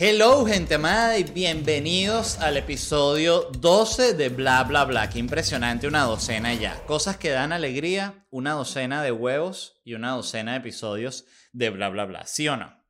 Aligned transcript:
Hello, 0.00 0.46
gente 0.46 0.76
amada, 0.76 1.18
y 1.18 1.24
bienvenidos 1.24 2.38
al 2.38 2.56
episodio 2.56 3.50
12 3.58 4.14
de 4.14 4.28
Bla 4.28 4.62
Bla 4.62 4.84
Bla. 4.84 5.10
Qué 5.10 5.18
impresionante, 5.18 5.88
una 5.88 6.04
docena 6.04 6.54
ya. 6.54 6.80
Cosas 6.86 7.16
que 7.16 7.30
dan 7.30 7.52
alegría, 7.52 8.24
una 8.30 8.52
docena 8.52 9.02
de 9.02 9.10
huevos 9.10 9.80
y 9.82 9.94
una 9.94 10.12
docena 10.12 10.52
de 10.52 10.58
episodios 10.58 11.24
de 11.52 11.70
Bla 11.70 11.88
Bla 11.88 12.04
Bla. 12.04 12.26
¿Sí 12.26 12.46
o 12.46 12.56
no? 12.56 12.80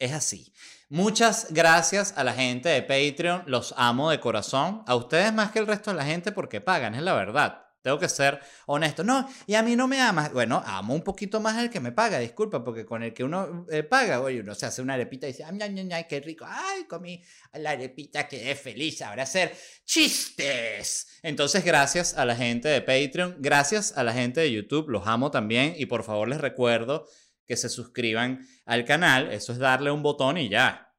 Es 0.00 0.10
así. 0.10 0.52
Muchas 0.88 1.52
gracias 1.52 2.14
a 2.16 2.24
la 2.24 2.32
gente 2.32 2.68
de 2.68 2.82
Patreon, 2.82 3.44
los 3.46 3.72
amo 3.76 4.10
de 4.10 4.18
corazón. 4.18 4.82
A 4.88 4.96
ustedes 4.96 5.32
más 5.32 5.52
que 5.52 5.60
el 5.60 5.68
resto 5.68 5.92
de 5.92 5.98
la 5.98 6.04
gente 6.04 6.32
porque 6.32 6.60
pagan, 6.60 6.96
es 6.96 7.02
la 7.02 7.14
verdad. 7.14 7.65
Tengo 7.86 8.00
que 8.00 8.08
ser 8.08 8.40
honesto. 8.66 9.04
No, 9.04 9.28
y 9.46 9.54
a 9.54 9.62
mí 9.62 9.76
no 9.76 9.86
me 9.86 10.00
amas. 10.00 10.32
Bueno, 10.32 10.60
amo 10.66 10.92
un 10.92 11.04
poquito 11.04 11.38
más 11.38 11.56
al 11.56 11.70
que 11.70 11.78
me 11.78 11.92
paga, 11.92 12.18
disculpa, 12.18 12.64
porque 12.64 12.84
con 12.84 13.04
el 13.04 13.14
que 13.14 13.22
uno 13.22 13.64
eh, 13.70 13.84
paga, 13.84 14.20
oye, 14.20 14.40
uno 14.40 14.56
se 14.56 14.66
hace 14.66 14.82
una 14.82 14.94
arepita 14.94 15.28
y 15.28 15.30
dice, 15.30 15.44
ay, 15.44 15.56
ay, 15.60 15.88
ay, 15.92 16.04
qué 16.08 16.18
rico, 16.18 16.44
ay, 16.48 16.82
comí 16.88 17.22
la 17.52 17.70
arepita, 17.70 18.26
quedé 18.26 18.56
feliz, 18.56 19.02
ahora 19.02 19.22
hacer 19.22 19.56
chistes. 19.84 21.06
Entonces, 21.22 21.64
gracias 21.64 22.14
a 22.14 22.24
la 22.24 22.34
gente 22.34 22.68
de 22.68 22.80
Patreon, 22.82 23.36
gracias 23.38 23.96
a 23.96 24.02
la 24.02 24.12
gente 24.12 24.40
de 24.40 24.50
YouTube, 24.50 24.88
los 24.88 25.06
amo 25.06 25.30
también, 25.30 25.76
y 25.78 25.86
por 25.86 26.02
favor 26.02 26.26
les 26.26 26.40
recuerdo 26.40 27.06
que 27.46 27.56
se 27.56 27.68
suscriban 27.68 28.44
al 28.64 28.84
canal, 28.84 29.30
eso 29.30 29.52
es 29.52 29.58
darle 29.58 29.92
un 29.92 30.02
botón 30.02 30.38
y 30.38 30.48
ya. 30.48 30.92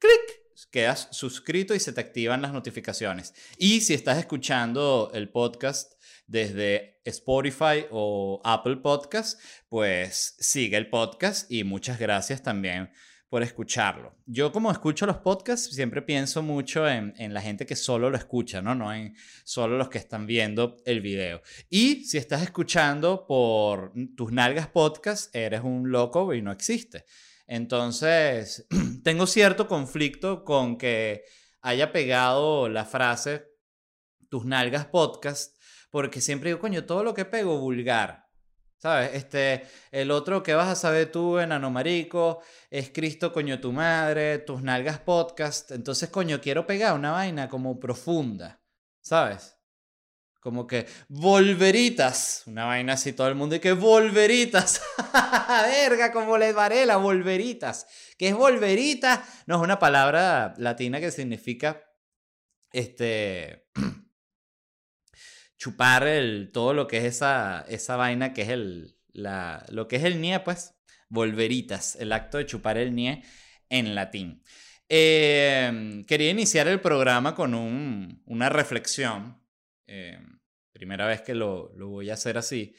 ¡Clic! 0.00 0.42
Quedas 0.70 1.08
suscrito 1.10 1.74
y 1.74 1.80
se 1.80 1.92
te 1.92 2.00
activan 2.00 2.40
las 2.40 2.52
notificaciones. 2.52 3.34
Y 3.58 3.82
si 3.82 3.92
estás 3.92 4.18
escuchando 4.18 5.10
el 5.12 5.28
podcast, 5.28 5.92
desde 6.26 7.00
Spotify 7.04 7.86
o 7.90 8.40
Apple 8.44 8.76
Podcast, 8.76 9.40
pues 9.68 10.36
sigue 10.38 10.76
el 10.76 10.88
podcast 10.88 11.50
y 11.50 11.64
muchas 11.64 11.98
gracias 11.98 12.42
también 12.42 12.90
por 13.32 13.42
escucharlo. 13.42 14.14
Yo 14.26 14.52
como 14.52 14.70
escucho 14.70 15.06
los 15.06 15.16
podcasts 15.16 15.74
siempre 15.74 16.02
pienso 16.02 16.42
mucho 16.42 16.86
en, 16.86 17.14
la 17.32 17.40
gente 17.40 17.64
que 17.64 17.76
solo 17.76 18.10
lo 18.10 18.18
escucha, 18.18 18.60
¿no? 18.60 18.74
No 18.74 18.92
en 18.92 19.16
solo 19.42 19.78
los 19.78 19.88
que 19.88 19.96
están 19.96 20.26
viendo 20.26 20.76
el 20.84 21.00
video. 21.00 21.40
Y 21.70 22.04
si 22.04 22.18
estás 22.18 22.42
escuchando 22.42 23.26
por 23.26 23.94
tus 24.18 24.32
nalgas 24.32 24.66
podcast, 24.66 25.34
eres 25.34 25.62
un 25.64 25.90
loco 25.90 26.34
y 26.34 26.42
no 26.42 26.52
existe. 26.52 27.06
Entonces, 27.46 28.66
tengo 29.02 29.26
cierto 29.26 29.66
conflicto 29.66 30.44
con 30.44 30.76
que 30.76 31.24
haya 31.62 31.90
pegado 31.90 32.68
la 32.68 32.84
frase 32.84 33.46
tus 34.28 34.44
nalgas 34.44 34.84
podcast 34.84 35.56
porque 35.92 36.22
siempre 36.22 36.48
digo, 36.48 36.58
coño, 36.58 36.86
todo 36.86 37.04
lo 37.04 37.12
que 37.12 37.26
pego 37.26 37.58
vulgar. 37.58 38.26
¿Sabes? 38.78 39.10
Este, 39.12 39.64
el 39.92 40.10
otro 40.10 40.42
que 40.42 40.54
vas 40.54 40.68
a 40.68 40.74
saber 40.74 41.12
tú, 41.12 41.38
enano 41.38 41.70
marico, 41.70 42.40
es 42.70 42.90
Cristo, 42.90 43.30
coño, 43.30 43.60
tu 43.60 43.72
madre, 43.72 44.38
tus 44.38 44.62
nalgas 44.62 44.98
podcast. 44.98 45.70
Entonces, 45.70 46.08
coño, 46.08 46.40
quiero 46.40 46.66
pegar 46.66 46.94
una 46.94 47.12
vaina 47.12 47.48
como 47.48 47.78
profunda. 47.78 48.60
¿Sabes? 49.02 49.58
Como 50.40 50.66
que 50.66 50.86
volveritas. 51.08 52.42
Una 52.46 52.64
vaina 52.64 52.94
así, 52.94 53.12
todo 53.12 53.28
el 53.28 53.34
mundo 53.34 53.54
y 53.54 53.60
que 53.60 53.72
volveritas. 53.72 54.80
Verga, 55.62 56.10
como 56.10 56.38
les 56.38 56.54
Varela, 56.54 56.96
volveritas. 56.96 57.86
¿Qué 58.16 58.28
es 58.28 58.34
volverita? 58.34 59.24
No, 59.46 59.56
es 59.56 59.62
una 59.62 59.78
palabra 59.78 60.54
latina 60.56 61.00
que 61.00 61.10
significa 61.10 61.84
este 62.72 63.68
chupar 65.62 66.08
el, 66.08 66.50
todo 66.52 66.74
lo 66.74 66.88
que 66.88 66.96
es 66.96 67.04
esa, 67.04 67.64
esa 67.68 67.94
vaina 67.94 68.32
que 68.32 68.42
es 68.42 68.48
el, 68.48 68.98
la, 69.12 69.64
lo 69.68 69.86
que 69.86 69.94
es 69.94 70.02
el 70.02 70.20
nie, 70.20 70.40
pues, 70.40 70.74
volveritas, 71.08 71.94
el 72.00 72.10
acto 72.10 72.38
de 72.38 72.46
chupar 72.46 72.78
el 72.78 72.92
nie 72.96 73.22
en 73.68 73.94
latín. 73.94 74.42
Em, 74.88 76.04
quería 76.04 76.30
iniciar 76.30 76.66
el 76.66 76.80
programa 76.80 77.36
con 77.36 77.54
un, 77.54 78.24
una 78.26 78.48
reflexión, 78.48 79.40
em, 79.86 80.40
primera 80.72 81.06
vez 81.06 81.20
que 81.20 81.36
lo, 81.36 81.72
lo 81.76 81.90
voy 81.90 82.10
a 82.10 82.14
hacer 82.14 82.38
así, 82.38 82.74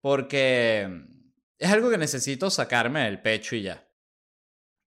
porque 0.00 0.88
es 1.58 1.70
algo 1.70 1.90
que 1.90 1.98
necesito 1.98 2.48
sacarme 2.48 3.04
del 3.04 3.20
pecho 3.20 3.56
y 3.56 3.62
ya. 3.64 3.86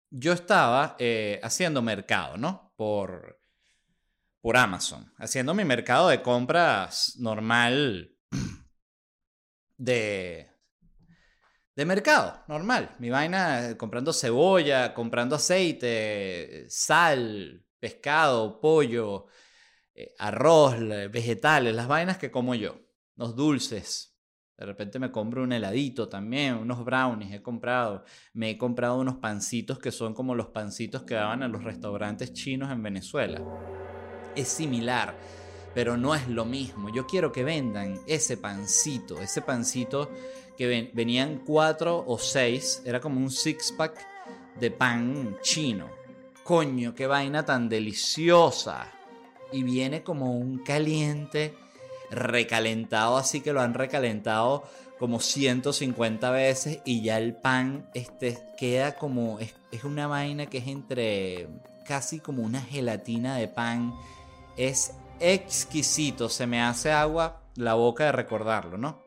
Yo 0.10 0.34
estaba 0.34 0.96
eh, 0.98 1.40
haciendo 1.44 1.84
mercado, 1.84 2.38
¿no? 2.38 2.74
Por, 2.76 3.39
por 4.42 4.58
Amazon, 4.58 5.12
haciendo 5.18 5.54
mi 5.54 5.66
mercado 5.66 6.10
de 6.10 6.22
compras 6.22 7.16
normal 7.18 8.16
de, 9.78 10.48
de 11.76 11.86
mercado, 11.86 12.44
normal. 12.48 12.96
Mi 13.00 13.10
vaina 13.10 13.76
comprando 13.78 14.14
cebolla, 14.14 14.94
comprando 14.94 15.36
aceite, 15.36 16.66
sal, 16.70 17.66
pescado, 17.80 18.60
pollo, 18.62 19.26
eh, 19.94 20.14
arroz, 20.20 20.76
vegetales, 21.12 21.76
las 21.76 21.88
vainas 21.88 22.18
que 22.18 22.32
como 22.32 22.56
yo, 22.56 22.80
los 23.16 23.36
dulces. 23.36 24.06
De 24.58 24.66
repente 24.66 25.00
me 25.00 25.10
compro 25.10 25.44
un 25.44 25.54
heladito 25.54 26.10
también, 26.10 26.56
unos 26.56 26.84
brownies 26.84 27.34
he 27.34 27.42
comprado. 27.42 28.04
Me 28.34 28.52
he 28.52 28.58
comprado 28.58 29.00
unos 29.00 29.16
pancitos 29.16 29.80
que 29.80 29.92
son 29.92 30.14
como 30.14 30.36
los 30.36 30.48
pancitos 30.48 31.04
que 31.04 31.14
daban 31.14 31.44
en 31.44 31.52
los 31.54 31.64
restaurantes 31.64 32.34
chinos 32.34 32.70
en 32.70 32.84
Venezuela 32.84 33.42
es 34.42 34.48
similar, 34.48 35.16
pero 35.74 35.98
no 35.98 36.16
es 36.16 36.28
lo 36.28 36.46
mismo. 36.46 36.90
Yo 36.90 37.06
quiero 37.06 37.32
que 37.32 37.44
vendan 37.44 38.00
ese 38.08 38.38
pancito, 38.38 39.20
ese 39.22 39.42
pancito 39.42 40.10
que 40.58 40.92
venían 40.94 41.42
cuatro 41.46 42.04
o 42.06 42.18
seis, 42.18 42.82
era 42.86 43.00
como 43.00 43.20
un 43.20 43.32
six 43.32 43.72
pack 43.72 44.06
de 44.60 44.72
pan 44.72 45.38
chino. 45.42 45.90
Coño, 46.44 46.94
qué 46.94 47.08
vaina 47.08 47.46
tan 47.46 47.70
deliciosa. 47.70 48.92
Y 49.52 49.64
viene 49.64 50.04
como 50.04 50.34
un 50.34 50.60
caliente 50.60 51.56
recalentado, 52.12 53.18
así 53.18 53.42
que 53.42 53.54
lo 53.54 53.62
han 53.62 53.74
recalentado 53.74 54.64
como 55.00 55.22
150 55.22 56.30
veces 56.32 56.80
y 56.84 57.02
ya 57.02 57.18
el 57.18 57.34
pan 57.34 57.90
este, 57.94 58.38
queda 58.58 58.96
como, 58.96 59.40
es, 59.40 59.54
es 59.72 59.86
una 59.86 60.08
vaina 60.08 60.48
que 60.48 60.58
es 60.58 60.68
entre 60.68 61.48
casi 61.86 62.20
como 62.20 62.44
una 62.44 62.62
gelatina 62.62 63.38
de 63.38 63.48
pan 63.48 63.94
es 64.60 64.94
exquisito, 65.22 66.28
se 66.28 66.46
me 66.46 66.62
hace 66.62 66.92
agua 66.92 67.50
la 67.56 67.76
boca 67.76 68.04
de 68.06 68.12
recordarlo, 68.12 68.78
¿no? 68.78 69.02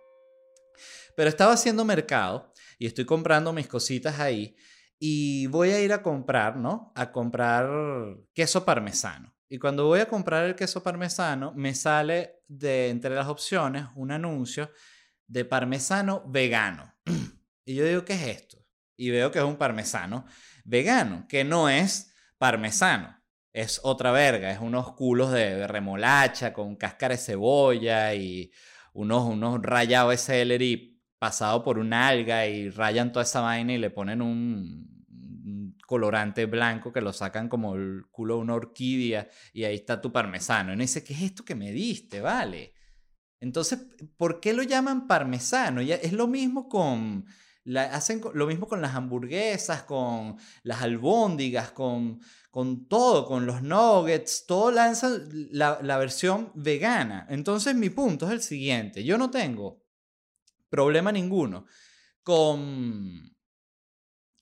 Pero 1.14 1.28
estaba 1.28 1.52
haciendo 1.52 1.84
mercado 1.84 2.50
y 2.78 2.86
estoy 2.86 3.04
comprando 3.04 3.52
mis 3.52 3.68
cositas 3.68 4.18
ahí 4.18 4.56
y 4.98 5.46
voy 5.48 5.70
a 5.72 5.80
ir 5.82 5.92
a 5.92 6.02
comprar, 6.02 6.56
¿no? 6.56 6.90
A 6.94 7.12
comprar 7.12 7.68
queso 8.32 8.64
parmesano. 8.64 9.36
Y 9.46 9.58
cuando 9.58 9.84
voy 9.84 10.00
a 10.00 10.08
comprar 10.08 10.46
el 10.46 10.54
queso 10.54 10.82
parmesano, 10.82 11.52
me 11.54 11.74
sale 11.74 12.40
de 12.48 12.88
entre 12.88 13.14
las 13.14 13.28
opciones 13.28 13.84
un 13.94 14.10
anuncio 14.10 14.70
de 15.26 15.44
parmesano 15.44 16.24
vegano. 16.26 16.94
Y 17.64 17.76
yo 17.76 17.84
digo, 17.84 18.04
¿qué 18.04 18.14
es 18.14 18.38
esto? 18.38 18.66
Y 18.96 19.10
veo 19.10 19.30
que 19.30 19.38
es 19.38 19.44
un 19.44 19.56
parmesano 19.56 20.24
vegano, 20.64 21.26
que 21.28 21.44
no 21.44 21.68
es 21.68 22.12
parmesano 22.36 23.21
es 23.52 23.80
otra 23.82 24.12
verga, 24.12 24.50
es 24.50 24.60
unos 24.60 24.92
culos 24.92 25.32
de, 25.32 25.66
remolacha 25.66 26.52
con 26.52 26.76
cáscara 26.76 27.14
de 27.14 27.20
cebolla 27.20 28.14
y 28.14 28.50
unos, 28.94 29.24
unos 29.24 29.60
rayados 29.62 30.12
de 30.12 30.16
celery 30.18 31.02
pasado 31.18 31.62
por 31.62 31.78
una 31.78 32.08
alga 32.08 32.46
y 32.46 32.70
rayan 32.70 33.12
toda 33.12 33.24
esa 33.24 33.40
vaina 33.40 33.72
y 33.72 33.78
le 33.78 33.90
ponen 33.90 34.22
un, 34.22 34.92
colorante 35.86 36.46
blanco 36.46 36.90
que 36.90 37.02
lo 37.02 37.12
sacan 37.12 37.50
como 37.50 37.74
el 37.74 38.06
culo 38.10 38.36
de 38.36 38.40
una 38.40 38.54
orquídea 38.54 39.28
y 39.52 39.64
ahí 39.64 39.74
está 39.74 40.00
tu 40.00 40.10
parmesano. 40.10 40.70
Y 40.70 40.74
uno 40.74 40.80
dice, 40.80 41.04
¿qué 41.04 41.12
es 41.12 41.20
esto 41.20 41.44
que 41.44 41.54
me 41.54 41.70
diste? 41.70 42.22
Vale. 42.22 42.72
Entonces, 43.40 43.86
¿por 44.16 44.40
qué 44.40 44.54
lo 44.54 44.62
llaman 44.62 45.06
parmesano? 45.06 45.82
Ya 45.82 45.96
es 45.96 46.14
lo 46.14 46.28
mismo 46.28 46.66
con... 46.68 47.26
hacen 47.76 48.20
lo 48.34 48.46
mismo 48.46 48.66
con 48.66 48.82
las 48.82 48.94
hamburguesas, 48.94 49.82
con 49.82 50.36
las 50.62 50.82
albóndigas, 50.82 51.70
con 51.70 52.20
con 52.52 52.86
todo, 52.86 53.24
con 53.24 53.46
los 53.46 53.62
nuggets, 53.62 54.44
todo 54.46 54.70
lanza 54.70 55.08
la, 55.52 55.78
la 55.80 55.96
versión 55.96 56.52
vegana. 56.54 57.26
Entonces 57.30 57.74
mi 57.74 57.88
punto 57.88 58.26
es 58.26 58.32
el 58.32 58.42
siguiente, 58.42 59.02
yo 59.04 59.16
no 59.16 59.30
tengo 59.30 59.82
problema 60.68 61.10
ninguno 61.12 61.64
con, 62.22 63.34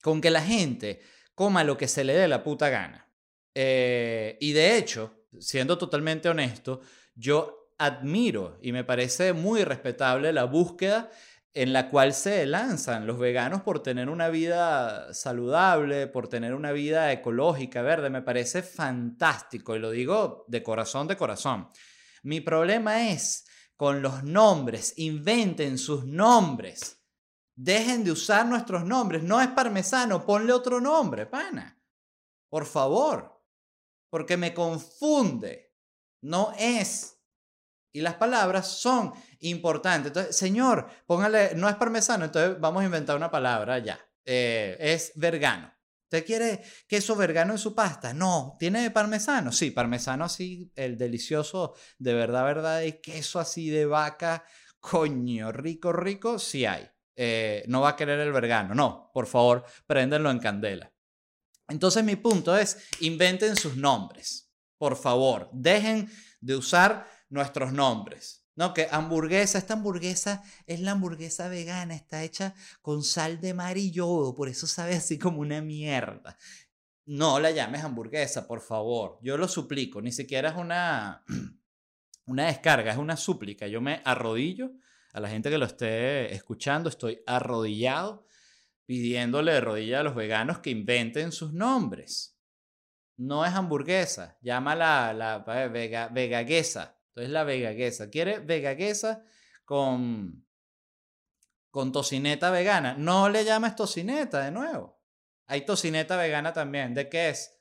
con 0.01 0.19
que 0.19 0.29
la 0.29 0.41
gente 0.41 0.99
coma 1.35 1.63
lo 1.63 1.77
que 1.77 1.87
se 1.87 2.03
le 2.03 2.13
dé 2.13 2.27
la 2.27 2.43
puta 2.43 2.67
gana. 2.67 3.07
Eh, 3.55 4.37
y 4.41 4.51
de 4.51 4.77
hecho, 4.77 5.25
siendo 5.39 5.77
totalmente 5.77 6.27
honesto, 6.27 6.81
yo 7.15 7.71
admiro 7.77 8.59
y 8.61 8.73
me 8.73 8.83
parece 8.83 9.31
muy 9.31 9.63
respetable 9.63 10.33
la 10.33 10.43
búsqueda 10.43 11.09
en 11.53 11.73
la 11.73 11.89
cual 11.89 12.13
se 12.13 12.45
lanzan 12.45 13.05
los 13.05 13.19
veganos 13.19 13.61
por 13.61 13.83
tener 13.83 14.09
una 14.09 14.29
vida 14.29 15.13
saludable, 15.13 16.07
por 16.07 16.29
tener 16.29 16.53
una 16.53 16.71
vida 16.71 17.11
ecológica, 17.11 17.81
verde. 17.81 18.09
Me 18.09 18.21
parece 18.21 18.63
fantástico 18.63 19.75
y 19.75 19.79
lo 19.79 19.91
digo 19.91 20.45
de 20.47 20.63
corazón, 20.63 21.07
de 21.07 21.17
corazón. 21.17 21.69
Mi 22.23 22.39
problema 22.39 23.09
es 23.09 23.45
con 23.75 24.01
los 24.01 24.23
nombres, 24.23 24.93
inventen 24.97 25.77
sus 25.77 26.05
nombres. 26.05 27.03
Dejen 27.55 28.03
de 28.03 28.11
usar 28.11 28.45
nuestros 28.45 28.85
nombres. 28.85 29.23
No 29.23 29.41
es 29.41 29.49
parmesano, 29.49 30.25
ponle 30.25 30.53
otro 30.53 30.79
nombre, 30.79 31.25
pana. 31.25 31.77
Por 32.49 32.65
favor. 32.65 33.43
Porque 34.09 34.37
me 34.37 34.53
confunde. 34.53 35.73
No 36.21 36.53
es. 36.57 37.17
Y 37.93 38.01
las 38.01 38.15
palabras 38.15 38.67
son 38.67 39.13
importantes. 39.41 40.07
Entonces, 40.07 40.35
señor, 40.35 40.87
póngale, 41.05 41.55
no 41.55 41.69
es 41.69 41.75
parmesano, 41.75 42.25
entonces 42.25 42.59
vamos 42.59 42.81
a 42.81 42.85
inventar 42.85 43.15
una 43.15 43.31
palabra 43.31 43.79
ya. 43.79 43.99
Eh, 44.25 44.77
es 44.79 45.11
vergano. 45.15 45.71
¿Usted 46.03 46.25
quiere 46.25 46.63
queso 46.87 47.15
vergano 47.15 47.53
en 47.53 47.57
su 47.57 47.73
pasta? 47.73 48.13
No. 48.13 48.57
¿Tiene 48.59 48.91
parmesano? 48.91 49.51
Sí, 49.51 49.71
parmesano 49.71 50.25
así, 50.25 50.69
el 50.75 50.97
delicioso, 50.97 51.73
de 51.97 52.13
verdad, 52.13 52.43
verdad, 52.43 52.81
y 52.81 53.01
queso 53.01 53.39
así 53.39 53.69
de 53.69 53.85
vaca, 53.85 54.43
coño, 54.79 55.53
rico, 55.53 55.93
rico, 55.93 56.37
sí 56.37 56.65
hay. 56.65 56.89
Eh, 57.15 57.63
no 57.67 57.81
va 57.81 57.89
a 57.89 57.95
querer 57.95 58.19
el 58.19 58.33
vergano. 58.33 58.75
No, 58.75 59.09
por 59.13 59.25
favor, 59.25 59.63
préndenlo 59.87 60.31
en 60.31 60.39
candela. 60.39 60.91
Entonces 61.69 62.03
mi 62.03 62.17
punto 62.17 62.57
es, 62.57 62.77
inventen 62.99 63.55
sus 63.55 63.77
nombres. 63.77 64.51
Por 64.77 64.97
favor, 64.97 65.49
dejen 65.53 66.11
de 66.41 66.55
usar 66.57 67.07
nuestros 67.29 67.71
nombres. 67.71 68.40
No, 68.55 68.73
que 68.73 68.87
hamburguesa, 68.91 69.57
esta 69.57 69.73
hamburguesa 69.73 70.43
es 70.67 70.81
la 70.81 70.91
hamburguesa 70.91 71.47
vegana, 71.47 71.95
está 71.95 72.23
hecha 72.23 72.53
con 72.81 73.03
sal 73.03 73.39
de 73.39 73.53
mar 73.53 73.77
y 73.77 73.91
yodo, 73.91 74.35
por 74.35 74.49
eso 74.49 74.67
sabe 74.67 74.95
así 74.95 75.17
como 75.17 75.39
una 75.39 75.61
mierda. 75.61 76.37
No 77.05 77.39
la 77.39 77.51
llames 77.51 77.83
hamburguesa, 77.83 78.47
por 78.47 78.61
favor. 78.61 79.19
Yo 79.21 79.37
lo 79.37 79.47
suplico, 79.47 80.01
ni 80.01 80.11
siquiera 80.11 80.49
es 80.49 80.55
una, 80.55 81.23
una 82.25 82.47
descarga, 82.47 82.91
es 82.91 82.97
una 82.97 83.15
súplica. 83.17 83.67
Yo 83.67 83.81
me 83.81 84.01
arrodillo 84.03 84.71
a 85.13 85.19
la 85.21 85.29
gente 85.29 85.49
que 85.49 85.57
lo 85.57 85.65
esté 85.65 86.33
escuchando, 86.33 86.89
estoy 86.89 87.21
arrodillado 87.25 88.25
pidiéndole 88.85 89.53
de 89.53 89.61
rodilla 89.61 90.01
a 90.01 90.03
los 90.03 90.15
veganos 90.15 90.59
que 90.59 90.69
inventen 90.71 91.31
sus 91.31 91.53
nombres. 91.53 92.37
No 93.15 93.45
es 93.45 93.53
hamburguesa, 93.53 94.37
llámala 94.41 95.13
la, 95.13 95.43
la 95.45 95.67
vega, 95.69 96.09
vegaguesa 96.09 97.00
entonces 97.11 97.31
la 97.31 97.43
vegaguesa. 97.43 98.09
¿Quiere 98.09 98.39
vegaguesa 98.39 99.23
con, 99.65 100.47
con 101.69 101.91
tocineta 101.91 102.51
vegana? 102.51 102.95
No 102.97 103.27
le 103.27 103.43
llames 103.43 103.75
tocineta 103.75 104.45
de 104.45 104.51
nuevo. 104.51 105.01
Hay 105.45 105.65
tocineta 105.65 106.15
vegana 106.15 106.53
también. 106.53 106.93
¿De 106.93 107.09
qué 107.09 107.29
es? 107.29 107.59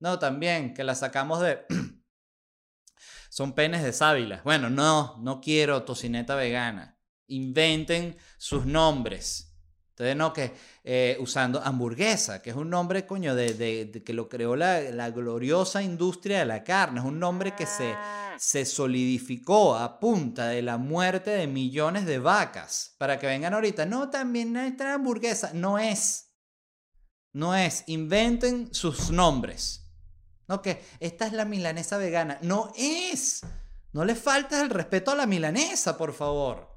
No, 0.00 0.18
también, 0.18 0.74
que 0.74 0.82
la 0.82 0.96
sacamos 0.96 1.40
de... 1.40 1.64
Son 3.30 3.54
penes 3.54 3.84
de 3.84 3.92
sábila. 3.92 4.42
Bueno, 4.44 4.70
no, 4.70 5.18
no 5.22 5.40
quiero 5.40 5.84
tocineta 5.84 6.34
vegana. 6.34 6.98
Inventen 7.28 8.16
sus 8.38 8.66
nombres. 8.66 9.53
Entonces, 9.94 10.16
no, 10.16 10.32
que 10.32 10.52
eh, 10.82 11.16
usando 11.20 11.62
hamburguesa, 11.62 12.42
que 12.42 12.50
es 12.50 12.56
un 12.56 12.68
nombre, 12.68 13.06
coño, 13.06 13.36
de, 13.36 13.54
de, 13.54 14.02
que 14.02 14.12
lo 14.12 14.28
creó 14.28 14.56
la, 14.56 14.80
la, 14.80 15.10
gloriosa 15.10 15.84
industria 15.84 16.40
de 16.40 16.46
la 16.46 16.64
carne. 16.64 16.98
Es 16.98 17.06
un 17.06 17.20
nombre 17.20 17.54
que 17.54 17.64
se, 17.64 17.92
ah. 17.92 18.34
se 18.36 18.64
solidificó 18.64 19.76
a 19.76 20.00
punta 20.00 20.48
de 20.48 20.62
la 20.62 20.78
muerte 20.78 21.30
de 21.30 21.46
millones 21.46 22.06
de 22.06 22.18
vacas. 22.18 22.96
Para 22.98 23.20
que 23.20 23.28
vengan 23.28 23.54
ahorita, 23.54 23.86
no, 23.86 24.10
también 24.10 24.52
nuestra 24.52 24.94
hamburguesa. 24.94 25.52
No 25.54 25.78
es. 25.78 26.32
No 27.32 27.54
es. 27.54 27.84
Inventen 27.86 28.74
sus 28.74 29.12
nombres. 29.12 29.92
No, 30.48 30.60
que 30.60 30.82
esta 30.98 31.24
es 31.24 31.32
la 31.32 31.44
milanesa 31.44 31.98
vegana. 31.98 32.40
No 32.42 32.72
es. 32.76 33.42
No 33.92 34.04
le 34.04 34.16
falta 34.16 34.60
el 34.60 34.70
respeto 34.70 35.12
a 35.12 35.14
la 35.14 35.26
milanesa, 35.26 35.96
por 35.96 36.12
favor. 36.12 36.73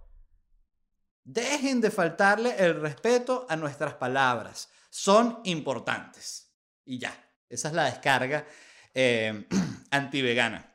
Dejen 1.27 1.81
de 1.81 1.91
faltarle 1.91 2.55
el 2.57 2.79
respeto 2.79 3.45
a 3.49 3.57
nuestras 3.57 3.95
palabras. 3.95 4.69
Son 4.89 5.41
importantes. 5.43 6.53
Y 6.85 6.99
ya, 6.99 7.13
esa 7.49 7.67
es 7.67 7.73
la 7.73 7.83
descarga 7.83 8.47
eh, 8.93 9.45
antivegana. 9.91 10.73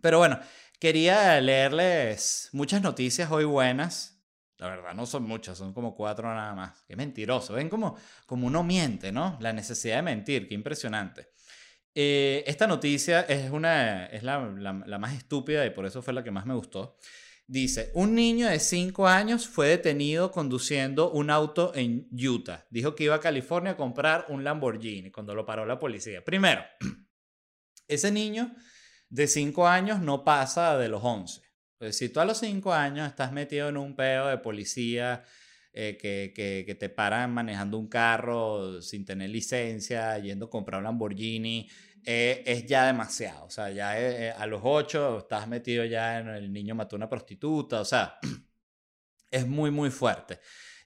Pero 0.00 0.16
bueno, 0.16 0.40
quería 0.80 1.38
leerles 1.42 2.48
muchas 2.52 2.80
noticias 2.80 3.30
hoy 3.30 3.44
buenas. 3.44 4.24
La 4.56 4.68
verdad, 4.68 4.94
no 4.94 5.04
son 5.04 5.24
muchas, 5.24 5.58
son 5.58 5.74
como 5.74 5.94
cuatro 5.94 6.26
nada 6.34 6.54
más. 6.54 6.82
Qué 6.88 6.96
mentiroso. 6.96 7.52
Ven 7.52 7.68
como, 7.68 7.98
como 8.24 8.46
uno 8.46 8.64
miente, 8.64 9.12
¿no? 9.12 9.36
La 9.42 9.52
necesidad 9.52 9.96
de 9.96 10.02
mentir, 10.02 10.48
qué 10.48 10.54
impresionante. 10.54 11.28
Eh, 11.94 12.44
esta 12.46 12.66
noticia 12.66 13.20
es, 13.20 13.50
una, 13.50 14.06
es 14.06 14.22
la, 14.22 14.38
la 14.38 14.98
más 14.98 15.12
estúpida 15.12 15.66
y 15.66 15.70
por 15.70 15.84
eso 15.84 16.00
fue 16.00 16.14
la 16.14 16.24
que 16.24 16.30
más 16.30 16.46
me 16.46 16.54
gustó. 16.54 16.96
Dice, 17.48 17.92
un 17.94 18.16
niño 18.16 18.48
de 18.48 18.58
5 18.58 19.06
años 19.06 19.46
fue 19.46 19.68
detenido 19.68 20.32
conduciendo 20.32 21.12
un 21.12 21.30
auto 21.30 21.72
en 21.76 22.08
Utah. 22.10 22.66
Dijo 22.70 22.96
que 22.96 23.04
iba 23.04 23.14
a 23.14 23.20
California 23.20 23.72
a 23.72 23.76
comprar 23.76 24.26
un 24.30 24.42
Lamborghini 24.42 25.12
cuando 25.12 25.32
lo 25.32 25.46
paró 25.46 25.64
la 25.64 25.78
policía. 25.78 26.24
Primero, 26.24 26.64
ese 27.88 28.10
niño 28.10 28.52
de 29.10 29.28
5 29.28 29.68
años 29.68 30.00
no 30.00 30.24
pasa 30.24 30.76
de 30.76 30.88
los 30.88 31.04
11. 31.04 31.40
Pues 31.78 31.96
si 31.96 32.08
tú 32.08 32.18
a 32.18 32.24
los 32.24 32.38
5 32.38 32.72
años 32.72 33.06
estás 33.06 33.30
metido 33.30 33.68
en 33.68 33.76
un 33.76 33.94
pedo 33.94 34.26
de 34.26 34.38
policía 34.38 35.22
eh, 35.72 35.96
que, 36.00 36.32
que, 36.34 36.74
te 36.74 36.88
paran 36.88 37.32
manejando 37.32 37.78
un 37.78 37.86
carro 37.86 38.82
sin 38.82 39.04
tener 39.04 39.30
licencia, 39.30 40.18
yendo 40.18 40.46
a 40.46 40.50
comprar 40.50 40.78
un 40.78 40.84
Lamborghini, 40.84 41.68
eh, 42.08 42.44
es 42.46 42.64
ya 42.66 42.86
demasiado. 42.86 43.46
O 43.46 43.50
sea, 43.50 43.70
ya 43.70 44.00
eh, 44.00 44.30
a 44.30 44.46
los 44.46 44.60
ocho 44.62 45.18
estás 45.18 45.48
metido 45.48 45.84
ya 45.84 46.20
en 46.20 46.28
el 46.28 46.52
niño 46.52 46.76
mató 46.76 46.94
una 46.94 47.08
prostituta. 47.08 47.80
O 47.80 47.84
sea, 47.84 48.18
es 49.30 49.46
muy, 49.46 49.72
muy 49.72 49.90
fuerte. 49.90 50.38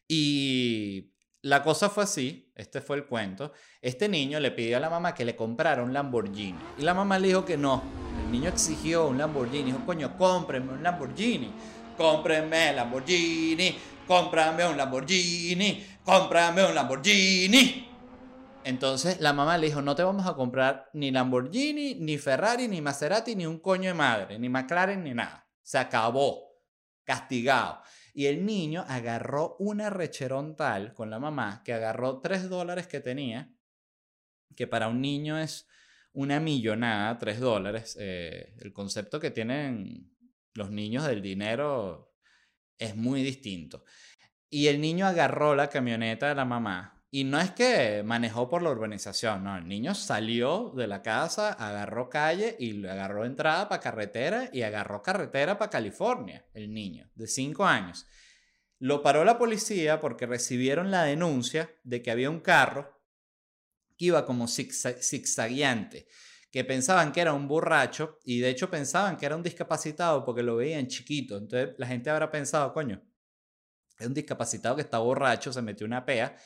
Y 0.08 1.12
la 1.42 1.62
cosa 1.62 1.90
fue 1.90 2.04
así, 2.04 2.50
este 2.56 2.80
fue 2.80 2.96
el 2.96 3.04
cuento. 3.04 3.52
Este 3.82 4.08
niño 4.08 4.40
le 4.40 4.50
pidió 4.50 4.78
a 4.78 4.80
la 4.80 4.88
mamá 4.88 5.14
que 5.14 5.26
le 5.26 5.36
comprara 5.36 5.82
un 5.82 5.92
Lamborghini. 5.92 6.58
Y 6.78 6.82
la 6.82 6.94
mamá 6.94 7.18
le 7.18 7.28
dijo 7.28 7.44
que 7.44 7.58
no. 7.58 7.82
El 8.24 8.32
niño 8.32 8.48
exigió 8.48 9.06
un 9.06 9.18
Lamborghini. 9.18 9.64
Dijo, 9.64 9.84
coño, 9.84 10.16
cómprenme 10.16 10.72
un 10.72 10.82
Lamborghini. 10.82 11.52
Cómprenme 11.98 12.72
Lamborghini. 12.72 13.76
Cómprame 14.06 14.66
un 14.66 14.76
Lamborghini. 14.78 15.86
Cómprame 16.02 16.64
un 16.64 16.74
Lamborghini. 16.74 17.89
Entonces 18.64 19.20
la 19.20 19.32
mamá 19.32 19.56
le 19.56 19.66
dijo, 19.68 19.80
no 19.82 19.94
te 19.94 20.02
vamos 20.02 20.26
a 20.26 20.34
comprar 20.34 20.90
ni 20.92 21.10
Lamborghini, 21.10 21.94
ni 21.94 22.18
Ferrari, 22.18 22.68
ni 22.68 22.80
Maserati, 22.80 23.34
ni 23.34 23.46
un 23.46 23.58
coño 23.58 23.88
de 23.88 23.94
madre, 23.94 24.38
ni 24.38 24.48
McLaren, 24.48 25.02
ni 25.02 25.14
nada. 25.14 25.48
Se 25.62 25.78
acabó. 25.78 26.50
Castigado. 27.04 27.82
Y 28.12 28.26
el 28.26 28.44
niño 28.44 28.84
agarró 28.86 29.56
una 29.58 29.90
recherón 29.90 30.56
tal 30.56 30.94
con 30.94 31.10
la 31.10 31.18
mamá 31.18 31.62
que 31.64 31.72
agarró 31.72 32.20
tres 32.20 32.48
dólares 32.48 32.86
que 32.86 33.00
tenía, 33.00 33.52
que 34.54 34.66
para 34.66 34.88
un 34.88 35.00
niño 35.00 35.38
es 35.38 35.66
una 36.12 36.38
millonada, 36.38 37.18
tres 37.18 37.40
dólares. 37.40 37.96
Eh, 37.98 38.54
el 38.58 38.72
concepto 38.72 39.18
que 39.18 39.30
tienen 39.30 40.14
los 40.54 40.70
niños 40.70 41.06
del 41.06 41.22
dinero 41.22 42.14
es 42.78 42.94
muy 42.96 43.22
distinto. 43.22 43.84
Y 44.48 44.66
el 44.66 44.80
niño 44.80 45.06
agarró 45.06 45.54
la 45.54 45.68
camioneta 45.68 46.28
de 46.28 46.34
la 46.34 46.44
mamá, 46.44 46.99
y 47.12 47.24
no 47.24 47.40
es 47.40 47.50
que 47.50 48.04
manejó 48.04 48.48
por 48.48 48.62
la 48.62 48.70
urbanización, 48.70 49.42
no, 49.42 49.56
el 49.56 49.66
niño 49.66 49.96
salió 49.96 50.72
de 50.76 50.86
la 50.86 51.02
casa, 51.02 51.52
agarró 51.52 52.08
calle 52.08 52.56
y 52.60 52.72
le 52.72 52.88
agarró 52.88 53.24
entrada 53.24 53.68
para 53.68 53.80
carretera 53.80 54.48
y 54.52 54.62
agarró 54.62 55.02
carretera 55.02 55.58
para 55.58 55.70
California, 55.70 56.46
el 56.54 56.72
niño, 56.72 57.10
de 57.16 57.26
5 57.26 57.66
años. 57.66 58.06
Lo 58.78 59.02
paró 59.02 59.24
la 59.24 59.38
policía 59.38 59.98
porque 60.00 60.24
recibieron 60.24 60.92
la 60.92 61.02
denuncia 61.02 61.74
de 61.82 62.00
que 62.00 62.12
había 62.12 62.30
un 62.30 62.40
carro 62.40 63.02
que 63.98 64.06
iba 64.06 64.24
como 64.24 64.46
zigzagueante, 64.46 66.06
que 66.52 66.64
pensaban 66.64 67.10
que 67.10 67.20
era 67.22 67.32
un 67.32 67.48
borracho 67.48 68.20
y 68.24 68.38
de 68.38 68.50
hecho 68.50 68.70
pensaban 68.70 69.16
que 69.16 69.26
era 69.26 69.36
un 69.36 69.42
discapacitado 69.42 70.24
porque 70.24 70.44
lo 70.44 70.56
veían 70.56 70.86
chiquito. 70.86 71.36
Entonces 71.36 71.74
la 71.76 71.88
gente 71.88 72.08
habrá 72.08 72.30
pensado, 72.30 72.72
coño, 72.72 73.02
es 73.98 74.06
un 74.06 74.14
discapacitado 74.14 74.76
que 74.76 74.82
está 74.82 74.98
borracho, 74.98 75.52
se 75.52 75.60
metió 75.60 75.84
una 75.86 76.04
pea 76.06 76.36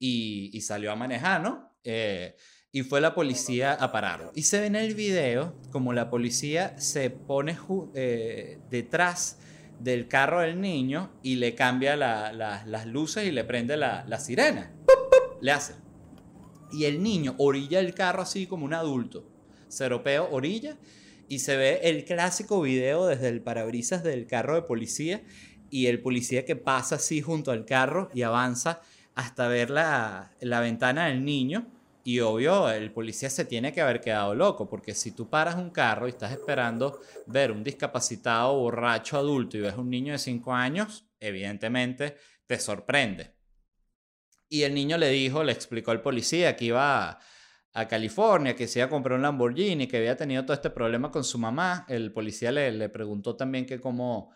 y, 0.00 0.60
salió 0.62 0.90
a 0.90 0.96
manejar, 0.96 1.42
¿no? 1.42 1.70
Eh, 1.84 2.34
y 2.72 2.82
fue 2.82 3.00
la 3.00 3.14
policía 3.14 3.74
a 3.74 3.92
pararlo. 3.92 4.32
Y 4.34 4.42
se 4.42 4.60
ve 4.60 4.66
en 4.66 4.76
el 4.76 4.94
video 4.94 5.54
como 5.70 5.92
la 5.92 6.08
policía 6.08 6.78
se 6.78 7.10
pone 7.10 7.56
eh, 7.94 8.58
detrás 8.70 9.38
del 9.78 10.08
carro 10.08 10.40
del 10.40 10.60
niño 10.60 11.10
y 11.22 11.36
le 11.36 11.54
cambia 11.54 11.96
las 11.96 12.86
luces 12.86 13.26
y 13.26 13.30
le 13.30 13.44
prende 13.44 13.76
la, 13.76 14.18
sirena. 14.18 14.72
Le 15.40 15.52
hace. 15.52 15.74
Y 16.72 16.84
el 16.84 17.02
niño 17.02 17.34
orilla 17.38 17.80
el 17.80 17.94
carro 17.94 18.22
así 18.22 18.46
como 18.46 18.64
un 18.64 18.74
adulto. 18.74 19.28
Seropeo 19.68 20.28
orilla 20.30 20.76
y 21.28 21.40
se 21.40 21.56
ve 21.56 21.80
el 21.84 22.04
clásico 22.04 22.60
video 22.60 23.06
desde 23.06 23.28
el 23.28 23.40
parabrisas 23.40 24.02
del 24.02 24.26
carro 24.26 24.54
de 24.54 24.62
policía 24.62 25.22
y 25.70 25.86
el 25.86 26.00
policía 26.00 26.44
que 26.44 26.56
pasa 26.56 26.96
así 26.96 27.20
junto 27.20 27.52
al 27.52 27.64
carro 27.64 28.10
y 28.14 28.22
avanza 28.22 28.80
hasta 29.20 29.48
ver 29.48 29.70
la, 29.70 30.32
la 30.40 30.60
ventana 30.60 31.06
del 31.06 31.24
niño. 31.24 31.66
Y 32.02 32.20
obvio, 32.20 32.70
el 32.70 32.92
policía 32.92 33.28
se 33.28 33.44
tiene 33.44 33.72
que 33.72 33.82
haber 33.82 34.00
quedado 34.00 34.34
loco, 34.34 34.68
porque 34.68 34.94
si 34.94 35.12
tú 35.12 35.28
paras 35.28 35.56
un 35.56 35.70
carro 35.70 36.06
y 36.06 36.10
estás 36.10 36.32
esperando 36.32 37.00
ver 37.26 37.52
un 37.52 37.62
discapacitado 37.62 38.54
borracho 38.54 39.18
adulto 39.18 39.58
y 39.58 39.60
ves 39.60 39.76
un 39.76 39.90
niño 39.90 40.12
de 40.12 40.18
5 40.18 40.54
años, 40.54 41.04
evidentemente 41.20 42.16
te 42.46 42.58
sorprende. 42.58 43.34
Y 44.48 44.62
el 44.62 44.74
niño 44.74 44.96
le 44.96 45.10
dijo, 45.10 45.44
le 45.44 45.52
explicó 45.52 45.90
al 45.90 46.00
policía 46.00 46.56
que 46.56 46.64
iba 46.66 47.18
a 47.72 47.88
California, 47.88 48.56
que 48.56 48.66
se 48.66 48.80
iba 48.80 48.86
a 48.86 48.90
comprar 48.90 49.16
un 49.16 49.22
Lamborghini, 49.22 49.86
que 49.86 49.98
había 49.98 50.16
tenido 50.16 50.42
todo 50.44 50.54
este 50.54 50.70
problema 50.70 51.10
con 51.10 51.22
su 51.22 51.38
mamá. 51.38 51.84
El 51.88 52.12
policía 52.12 52.50
le, 52.50 52.72
le 52.72 52.88
preguntó 52.88 53.36
también 53.36 53.66
que 53.66 53.78
cómo, 53.78 54.32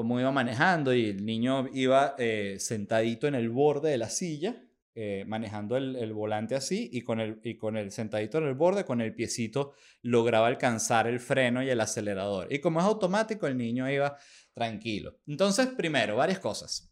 cómo 0.00 0.18
iba 0.18 0.32
manejando 0.32 0.94
y 0.94 1.10
el 1.10 1.26
niño 1.26 1.68
iba 1.74 2.14
eh, 2.16 2.56
sentadito 2.58 3.26
en 3.26 3.34
el 3.34 3.50
borde 3.50 3.90
de 3.90 3.98
la 3.98 4.08
silla, 4.08 4.64
eh, 4.94 5.26
manejando 5.26 5.76
el, 5.76 5.94
el, 5.94 6.14
volante 6.14 6.54
así 6.54 6.88
y 6.90 7.02
con, 7.02 7.20
el, 7.20 7.38
y 7.44 7.58
con 7.58 7.76
el 7.76 7.92
sentadito 7.92 8.38
en 8.38 8.44
el 8.44 8.54
borde, 8.54 8.86
con 8.86 9.02
el 9.02 9.14
piecito 9.14 9.74
lograba 10.00 10.46
alcanzar 10.46 11.06
el 11.06 11.20
freno 11.20 11.62
y 11.62 11.68
el 11.68 11.82
acelerador. 11.82 12.50
Y 12.50 12.60
como 12.60 12.80
es 12.80 12.86
automático, 12.86 13.46
el 13.46 13.58
niño 13.58 13.90
iba 13.90 14.16
tranquilo. 14.54 15.18
Entonces, 15.26 15.66
primero, 15.66 16.16
varias 16.16 16.38
cosas. 16.38 16.90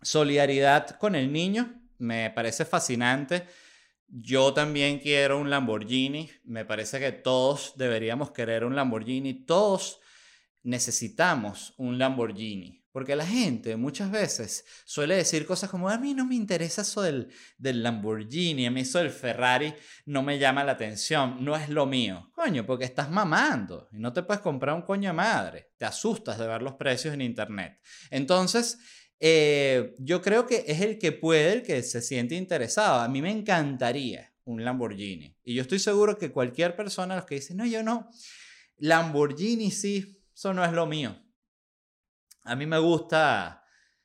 Solidaridad 0.00 0.96
con 0.96 1.14
el 1.14 1.30
niño, 1.30 1.82
me 1.98 2.30
parece 2.30 2.64
fascinante 2.64 3.42
yo 4.14 4.52
también 4.52 4.98
quiero 4.98 5.38
un 5.38 5.48
Lamborghini. 5.48 6.30
Me 6.44 6.66
parece 6.66 7.00
que 7.00 7.12
todos 7.12 7.72
deberíamos 7.76 8.30
querer 8.30 8.62
un 8.62 8.76
Lamborghini. 8.76 9.46
Todos 9.46 10.01
necesitamos 10.62 11.74
un 11.76 11.98
Lamborghini. 11.98 12.82
Porque 12.92 13.16
la 13.16 13.26
gente 13.26 13.76
muchas 13.76 14.10
veces 14.10 14.66
suele 14.84 15.16
decir 15.16 15.46
cosas 15.46 15.70
como, 15.70 15.88
a 15.88 15.96
mí 15.96 16.12
no 16.12 16.26
me 16.26 16.34
interesa 16.34 16.82
eso 16.82 17.00
del, 17.00 17.32
del 17.56 17.82
Lamborghini, 17.82 18.66
a 18.66 18.70
mí 18.70 18.82
eso 18.82 18.98
del 18.98 19.10
Ferrari 19.10 19.72
no 20.04 20.22
me 20.22 20.38
llama 20.38 20.62
la 20.62 20.72
atención, 20.72 21.42
no 21.42 21.56
es 21.56 21.70
lo 21.70 21.86
mío. 21.86 22.30
Coño, 22.34 22.66
porque 22.66 22.84
estás 22.84 23.10
mamando 23.10 23.88
y 23.92 23.98
no 23.98 24.12
te 24.12 24.22
puedes 24.22 24.42
comprar 24.42 24.76
un 24.76 24.82
coño 24.82 25.14
madre. 25.14 25.70
Te 25.78 25.86
asustas 25.86 26.38
de 26.38 26.46
ver 26.46 26.60
los 26.60 26.74
precios 26.74 27.14
en 27.14 27.22
internet. 27.22 27.80
Entonces, 28.10 28.78
eh, 29.18 29.94
yo 29.98 30.20
creo 30.20 30.46
que 30.46 30.64
es 30.66 30.82
el 30.82 30.98
que 30.98 31.12
puede, 31.12 31.52
el 31.54 31.62
que 31.62 31.82
se 31.82 32.02
siente 32.02 32.34
interesado. 32.34 33.00
A 33.00 33.08
mí 33.08 33.22
me 33.22 33.30
encantaría 33.30 34.34
un 34.44 34.64
Lamborghini. 34.64 35.34
Y 35.44 35.54
yo 35.54 35.62
estoy 35.62 35.78
seguro 35.78 36.18
que 36.18 36.30
cualquier 36.30 36.76
persona, 36.76 37.16
los 37.16 37.24
que 37.24 37.36
dicen, 37.36 37.56
no, 37.56 37.64
yo 37.64 37.82
no, 37.82 38.10
Lamborghini 38.76 39.70
sí, 39.70 40.21
eso 40.42 40.52
no 40.52 40.64
es 40.64 40.72
lo 40.72 40.86
mío. 40.86 41.14
A 42.42 42.56
mí 42.56 42.66
me 42.66 42.80
gusta 42.80 43.64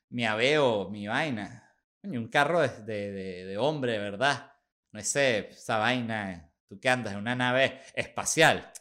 mi 0.10 0.24
Aveo, 0.24 0.88
mi 0.88 1.08
vaina. 1.08 1.75
Un 2.03 2.27
carro 2.27 2.62
de, 2.62 2.70
de, 2.86 3.46
de, 3.46 3.58
hombre, 3.58 3.98
¿verdad? 3.98 4.51
No 4.91 5.01
sé, 5.01 5.50
esa 5.50 5.79
vaina, 5.79 6.53
tú 6.67 6.79
que 6.79 6.89
andas 6.89 7.13
en 7.13 7.20
una 7.22 7.34
nave 7.34 7.82
espacial. 7.96 8.72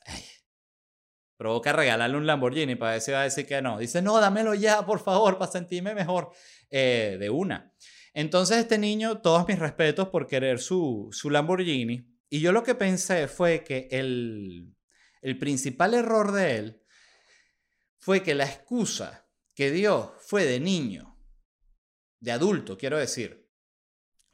Provoca 1.39 1.73
regalarle 1.73 2.19
un 2.19 2.27
Lamborghini 2.27 2.75
para 2.75 2.93
ver 2.93 3.01
si 3.01 3.13
va 3.13 3.23
a 3.23 3.25
decir 3.25 3.47
que 3.47 3.63
no. 3.63 3.79
Dice, 3.79 4.03
no, 4.03 4.21
dámelo 4.21 4.53
ya, 4.53 4.85
por 4.85 5.01
favor, 5.01 5.39
para 5.39 5.51
sentirme 5.51 5.95
mejor 5.95 6.33
eh, 6.69 7.17
de 7.19 7.31
una. 7.31 7.73
Entonces 8.13 8.59
este 8.59 8.77
niño, 8.77 9.23
todos 9.23 9.49
mis 9.49 9.59
respetos 9.59 10.11
por 10.11 10.27
querer 10.27 10.59
su, 10.59 11.09
su 11.11 11.31
Lamborghini. 11.31 12.07
Y 12.29 12.41
yo 12.41 12.53
lo 12.53 12.63
que 12.63 12.75
pensé 12.75 13.29
fue 13.29 13.65
que 13.65 13.89
el, 13.93 14.77
el 15.23 15.39
principal 15.39 15.95
error 15.95 16.33
de 16.33 16.57
él 16.59 16.83
fue 18.07 18.23
que 18.23 18.37
la 18.37 18.45
excusa 18.45 19.29
que 19.53 19.73
dio 19.73 20.15
fue 20.21 20.45
de 20.45 20.61
niño, 20.61 21.19
de 22.21 22.31
adulto, 22.31 22.79
quiero 22.79 22.99
decir. 22.99 23.51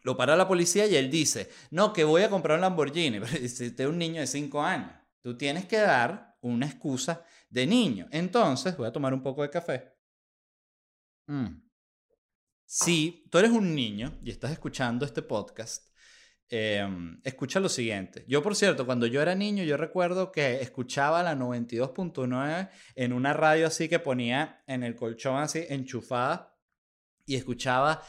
Lo 0.02 0.14
para 0.14 0.36
la 0.36 0.46
policía 0.46 0.86
y 0.86 0.94
él 0.94 1.10
dice, 1.10 1.48
no, 1.70 1.90
que 1.94 2.04
voy 2.04 2.20
a 2.20 2.28
comprar 2.28 2.58
un 2.58 2.60
Lamborghini. 2.60 3.18
Pero 3.24 3.40
dice, 3.40 3.86
un 3.86 3.96
niño 3.96 4.20
de 4.20 4.26
5 4.26 4.62
años. 4.62 4.92
Tú 5.22 5.38
tienes 5.38 5.64
que 5.64 5.78
dar 5.78 6.36
una 6.42 6.66
excusa 6.66 7.24
de 7.48 7.66
niño. 7.66 8.08
Entonces, 8.10 8.76
voy 8.76 8.88
a 8.88 8.92
tomar 8.92 9.14
un 9.14 9.22
poco 9.22 9.40
de 9.40 9.48
café. 9.48 9.96
Mm. 11.28 11.62
Si 12.66 13.26
tú 13.30 13.38
eres 13.38 13.52
un 13.52 13.74
niño 13.74 14.18
y 14.22 14.32
estás 14.32 14.50
escuchando 14.50 15.06
este 15.06 15.22
podcast, 15.22 15.90
em, 16.52 17.20
escucha 17.24 17.60
lo 17.60 17.68
siguiente. 17.68 18.24
Yo, 18.28 18.42
por 18.42 18.54
cierto, 18.54 18.84
cuando 18.84 19.06
yo 19.06 19.22
era 19.22 19.34
niño, 19.34 19.64
yo 19.64 19.76
recuerdo 19.76 20.30
que 20.30 20.60
escuchaba 20.60 21.22
la 21.22 21.34
92.9 21.34 22.68
en 22.94 23.12
una 23.12 23.32
radio 23.32 23.66
así 23.66 23.88
que 23.88 23.98
ponía 23.98 24.62
en 24.66 24.82
el 24.82 24.94
colchón 24.94 25.38
así 25.38 25.64
enchufada 25.68 26.54
y 27.24 27.36
escuchaba 27.36 28.02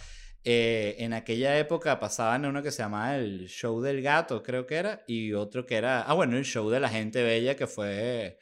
eh, 0.44 0.96
en 1.00 1.14
aquella 1.14 1.58
época 1.58 2.00
pasaban 2.02 2.46
uno 2.46 2.62
que 2.62 2.72
se 2.72 2.84
llamaba 2.84 3.16
el 3.16 3.48
Show 3.48 3.82
del 3.82 4.02
Gato, 4.02 4.44
creo 4.44 4.66
que 4.68 4.76
era, 4.76 5.04
y 5.08 5.32
otro 5.34 5.66
que 5.66 5.76
era, 5.76 6.02
ah, 6.02 6.14
bueno, 6.14 6.36
el 6.38 6.44
Show 6.44 6.70
de 6.70 6.82
la 6.82 6.90
Gente 6.90 7.24
Bella, 7.24 7.56
que 7.56 7.66
fue 7.68 8.40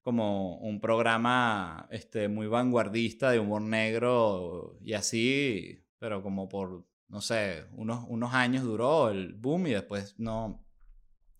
como 0.00 0.56
un 0.58 0.80
programa 0.80 1.88
este, 1.90 2.28
muy 2.28 2.46
vanguardista 2.46 3.30
de 3.30 3.38
humor 3.38 3.62
negro 3.62 4.78
y 4.82 4.94
así, 4.94 5.84
pero 5.98 6.22
como 6.22 6.48
por, 6.48 6.86
no 7.12 7.20
sé, 7.20 7.66
unos, 7.76 8.06
unos 8.08 8.32
años 8.32 8.64
duró 8.64 9.10
el 9.10 9.34
boom 9.34 9.66
y 9.66 9.72
después 9.72 10.14
no, 10.18 10.64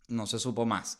no 0.08 0.26
se 0.26 0.38
supo 0.38 0.66
más. 0.66 0.98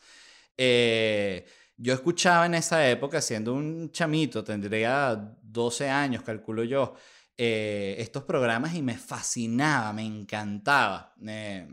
Eh, 0.57 1.45
yo 1.77 1.93
escuchaba 1.93 2.47
en 2.47 2.55
esa 2.55 2.89
época, 2.89 3.21
siendo 3.21 3.53
un 3.53 3.91
chamito, 3.91 4.43
tendría 4.43 5.37
12 5.43 5.87
años, 5.87 6.23
calculo 6.23 6.63
yo, 6.63 6.95
eh, 7.37 7.95
estos 7.99 8.23
programas 8.23 8.73
y 8.73 8.81
me 8.81 8.97
fascinaba, 8.97 9.93
me 9.93 10.05
encantaba. 10.05 11.13
Eh, 11.23 11.67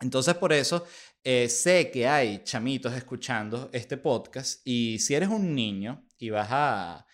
entonces 0.00 0.34
por 0.34 0.52
eso 0.52 0.84
sé 1.22 1.90
que 1.90 2.06
hay 2.06 2.44
chamitos 2.44 2.92
escuchando 2.92 3.70
este 3.72 3.96
podcast 3.96 4.60
y 4.66 4.98
si 4.98 5.14
eres 5.14 5.30
un 5.30 5.54
niño 5.54 6.06
y 6.18 6.28
vas 6.28 6.48
a, 6.50 7.06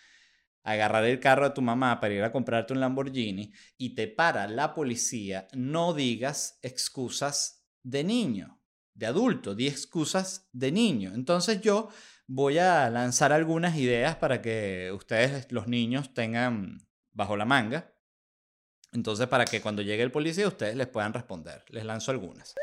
agarrar 0.63 1.05
el 1.05 1.19
carro 1.19 1.45
de 1.45 1.55
tu 1.55 1.61
mamá 1.61 1.99
para 1.99 2.13
ir 2.13 2.23
a 2.23 2.31
comprarte 2.31 2.73
un 2.73 2.79
Lamborghini 2.79 3.51
y 3.77 3.95
te 3.95 4.07
para 4.07 4.47
la 4.47 4.73
policía, 4.73 5.47
no 5.53 5.93
digas 5.93 6.59
excusas 6.61 7.65
de 7.83 8.03
niño, 8.03 8.59
de 8.93 9.05
adulto, 9.07 9.55
di 9.55 9.67
excusas 9.67 10.49
de 10.51 10.71
niño. 10.71 11.13
Entonces 11.13 11.61
yo 11.61 11.89
voy 12.27 12.59
a 12.59 12.89
lanzar 12.89 13.33
algunas 13.33 13.75
ideas 13.75 14.15
para 14.15 14.41
que 14.41 14.91
ustedes, 14.93 15.51
los 15.51 15.67
niños, 15.67 16.13
tengan 16.13 16.87
bajo 17.11 17.35
la 17.35 17.45
manga. 17.45 17.93
Entonces, 18.93 19.27
para 19.27 19.45
que 19.45 19.61
cuando 19.61 19.81
llegue 19.81 20.03
el 20.03 20.11
policía 20.11 20.47
ustedes 20.47 20.75
les 20.75 20.87
puedan 20.87 21.13
responder. 21.13 21.63
Les 21.69 21.85
lanzo 21.85 22.11
algunas. 22.11 22.53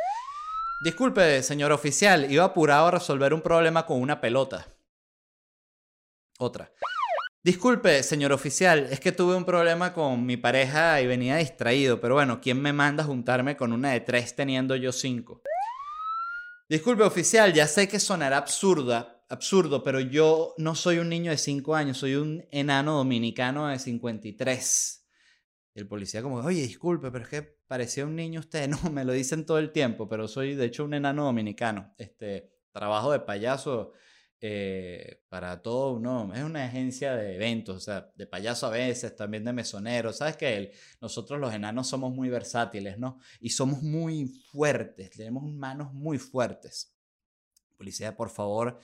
Disculpe, 0.85 1.43
señor 1.43 1.73
oficial, 1.73 2.31
iba 2.31 2.45
apurado 2.45 2.87
a 2.87 2.90
resolver 2.93 3.35
un 3.35 3.43
problema 3.43 3.85
con 3.85 4.00
una 4.00 4.21
pelota. 4.21 4.69
Otra. 6.38 6.71
Disculpe, 7.42 8.02
señor 8.02 8.33
oficial, 8.33 8.88
es 8.90 8.99
que 8.99 9.12
tuve 9.12 9.37
un 9.37 9.45
problema 9.45 9.92
con 9.95 10.26
mi 10.26 10.37
pareja 10.37 11.00
y 11.00 11.07
venía 11.07 11.37
distraído, 11.37 12.00
pero 12.00 12.14
bueno, 12.14 12.40
¿quién 12.40 12.61
me 12.61 12.73
manda 12.73 13.04
a 13.04 13.07
juntarme 13.07 13.57
con 13.57 13.73
una 13.73 13.92
de 13.92 14.00
tres 14.00 14.35
teniendo 14.35 14.75
yo 14.75 14.90
cinco? 14.90 15.42
Disculpe, 16.68 17.04
oficial, 17.04 17.54
ya 17.54 17.66
sé 17.66 17.88
que 17.88 18.00
sonará 18.00 18.37
absurda, 18.37 19.25
absurdo, 19.28 19.83
pero 19.83 20.00
yo 20.00 20.54
no 20.59 20.75
soy 20.75 20.99
un 20.99 21.09
niño 21.09 21.30
de 21.30 21.38
5 21.38 21.75
años, 21.75 21.97
soy 21.99 22.16
un 22.16 22.45
enano 22.50 22.97
dominicano 22.97 23.68
de 23.68 23.78
53. 23.78 25.07
Y 25.75 25.80
el 25.80 25.88
policía 25.88 26.23
como, 26.23 26.38
oye, 26.38 26.62
disculpe, 26.62 27.11
pero 27.11 27.25
es 27.25 27.30
que 27.30 27.42
parecía 27.42 28.04
un 28.04 28.16
niño 28.16 28.40
usted. 28.40 28.68
No, 28.83 28.90
me 28.90 29.04
lo 29.04 29.12
dicen 29.12 29.47
todo 29.47 29.59
el 29.59 29.71
tiempo, 29.71 30.09
pero 30.09 30.28
soy 30.28 30.54
de 30.54 30.66
hecho 30.66 30.85
un 30.85 30.92
enano 30.92 31.25
dominicano. 31.25 31.95
Este, 31.99 32.52
trabajo 32.73 33.12
de 33.12 33.21
payaso 33.21 33.92
eh, 34.40 35.23
para 35.28 35.62
todo, 35.62 35.99
no, 35.99 36.33
es 36.35 36.42
una 36.42 36.64
agencia 36.64 37.14
de 37.14 37.35
eventos, 37.35 37.76
o 37.76 37.80
sea, 37.80 38.11
de 38.14 38.26
payaso 38.26 38.66
a 38.66 38.71
veces, 38.71 39.14
también 39.16 39.45
de 39.45 39.52
mesonero. 39.52 40.12
¿Sabes 40.12 40.37
que 40.37 40.73
Nosotros 41.00 41.40
los 41.40 41.52
enanos 41.52 41.88
somos 41.88 42.14
muy 42.14 42.28
versátiles, 42.28 42.99
¿no? 42.99 43.18
Y 43.40 43.50
somos 43.50 43.83
muy 43.83 44.26
fuertes, 44.26 45.11
tenemos 45.11 45.45
manos 45.45 45.92
muy 45.92 46.18
fuertes. 46.18 46.95
Policía, 47.76 48.16
por 48.16 48.30
favor, 48.30 48.80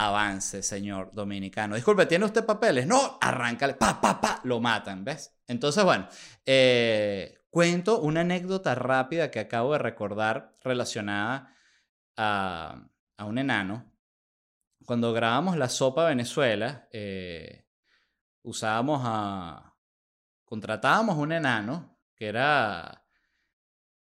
avance, 0.00 0.62
señor 0.62 1.10
dominicano. 1.12 1.74
Disculpe, 1.74 2.06
¿tiene 2.06 2.24
usted 2.24 2.44
papeles? 2.44 2.86
No, 2.86 3.18
arráncale, 3.20 3.74
pa, 3.74 4.00
pa, 4.00 4.20
pa, 4.20 4.40
lo 4.44 4.60
matan, 4.60 5.04
¿ves? 5.04 5.36
Entonces, 5.46 5.84
bueno, 5.84 6.08
eh, 6.46 7.40
cuento 7.50 8.00
una 8.00 8.22
anécdota 8.22 8.74
rápida 8.74 9.30
que 9.30 9.40
acabo 9.40 9.72
de 9.72 9.78
recordar 9.78 10.56
relacionada 10.62 11.54
a, 12.16 12.86
un 13.26 13.38
enano. 13.38 13.84
Cuando 14.90 15.12
grabamos 15.12 15.56
la 15.56 15.68
sopa 15.68 16.08
Venezuela, 16.08 16.88
eh, 16.90 17.64
usábamos 18.42 19.00
a... 19.04 19.76
contratábamos 20.44 21.16
un 21.16 21.30
enano 21.30 21.96
que 22.16 22.26
era... 22.26 23.06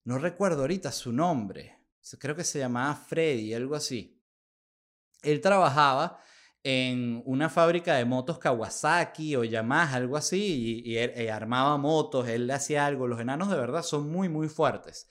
No 0.04 0.18
recuerdo 0.18 0.60
ahorita 0.60 0.92
su 0.92 1.10
nombre 1.10 1.80
creo 2.20 2.36
que 2.36 2.44
se 2.44 2.60
llamaba 2.60 2.94
Freddy, 2.94 3.54
algo 3.54 3.74
así. 3.74 4.22
Él 5.22 5.40
trabajaba 5.40 6.20
en 6.62 7.22
una 7.26 7.50
fábrica 7.50 7.96
de 7.96 8.04
motos 8.04 8.38
Kawasaki 8.38 9.34
o 9.34 9.42
Yamaha, 9.42 9.96
algo 9.96 10.16
así, 10.16 10.80
y, 10.84 10.96
él, 10.96 11.28
armaba 11.28 11.76
motos, 11.76 12.28
él 12.28 12.48
hacía 12.52 12.86
algo. 12.86 13.08
Los 13.08 13.18
enanos 13.18 13.50
de 13.50 13.56
verdad 13.56 13.82
son 13.82 14.08
muy, 14.12 14.28
muy 14.28 14.48
fuertes. 14.48 15.08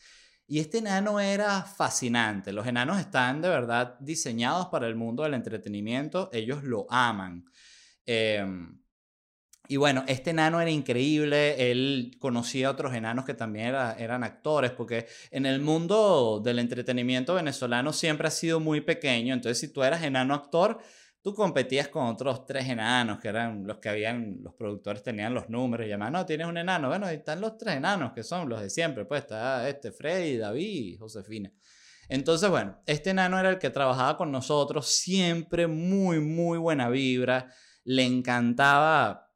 Y 0.47 0.59
este 0.59 0.77
enano 0.79 1.19
era 1.19 1.61
fascinante. 1.63 2.53
Los 2.53 2.65
enanos 2.67 2.99
están 2.99 3.41
de 3.41 3.49
verdad 3.49 3.97
diseñados 3.99 4.67
para 4.67 4.87
el 4.87 4.95
mundo 4.95 5.23
del 5.23 5.33
entretenimiento, 5.33 6.29
ellos 6.33 6.63
lo 6.63 6.87
aman. 6.89 7.45
Em, 8.05 8.79
Y 9.69 9.75
bueno, 9.77 10.05
este 10.07 10.29
enano 10.29 10.61
era 10.61 10.71
increíble, 10.71 11.71
él 11.71 12.15
conocía 12.19 12.67
a 12.69 12.71
otros 12.71 12.93
enanos 12.93 13.25
que 13.25 13.33
también 13.33 13.67
eran 13.97 14.23
actores, 14.23 14.71
porque 14.71 15.07
en 15.29 15.45
el 15.45 15.59
mundo 15.59 16.41
del 16.43 16.59
entretenimiento 16.59 17.35
venezolano 17.35 17.91
siempre 17.91 18.27
ha 18.29 18.31
sido 18.31 18.61
muy 18.61 18.79
pequeño, 18.81 19.33
entonces 19.33 19.59
si 19.59 19.67
tú 19.73 19.83
eras 19.83 20.03
enano 20.03 20.33
actor, 20.35 20.79
tú 21.27 21.33
competías 21.33 21.89
con 21.89 22.05
otros 22.05 22.45
tres 22.45 22.69
enanos, 22.69 23.19
que 23.19 23.27
eran 23.27 23.67
los 23.67 23.79
que 23.79 23.89
habían, 23.89 24.37
los 24.41 24.53
productores 24.53 25.03
tenían 25.03 25.33
los 25.33 25.49
números 25.49 25.85
y 25.85 25.89
llamaban, 25.89 26.13
no, 26.13 26.25
tienes 26.25 26.47
un 26.47 26.57
enano, 26.57 26.87
bueno, 26.87 27.05
ahí 27.05 27.17
están 27.17 27.41
los 27.41 27.57
tres 27.57 27.75
enanos, 27.75 28.13
que 28.13 28.23
son 28.23 28.47
los 28.47 28.61
de 28.61 28.69
siempre, 28.69 29.03
pues 29.03 29.23
está 29.23 29.67
este, 29.67 29.91
Freddy, 29.91 30.37
David, 30.37 30.97
Josefina. 30.97 31.51
Entonces, 32.07 32.49
bueno, 32.49 32.81
este 32.85 33.09
enano 33.09 33.37
era 33.37 33.49
el 33.49 33.59
que 33.59 33.69
trabajaba 33.69 34.15
con 34.15 34.31
nosotros, 34.31 34.87
siempre 34.87 35.67
muy, 35.67 36.21
muy 36.21 36.59
buena 36.59 36.87
vibra, 36.87 37.51
le 37.83 38.05
encantaba 38.05 39.29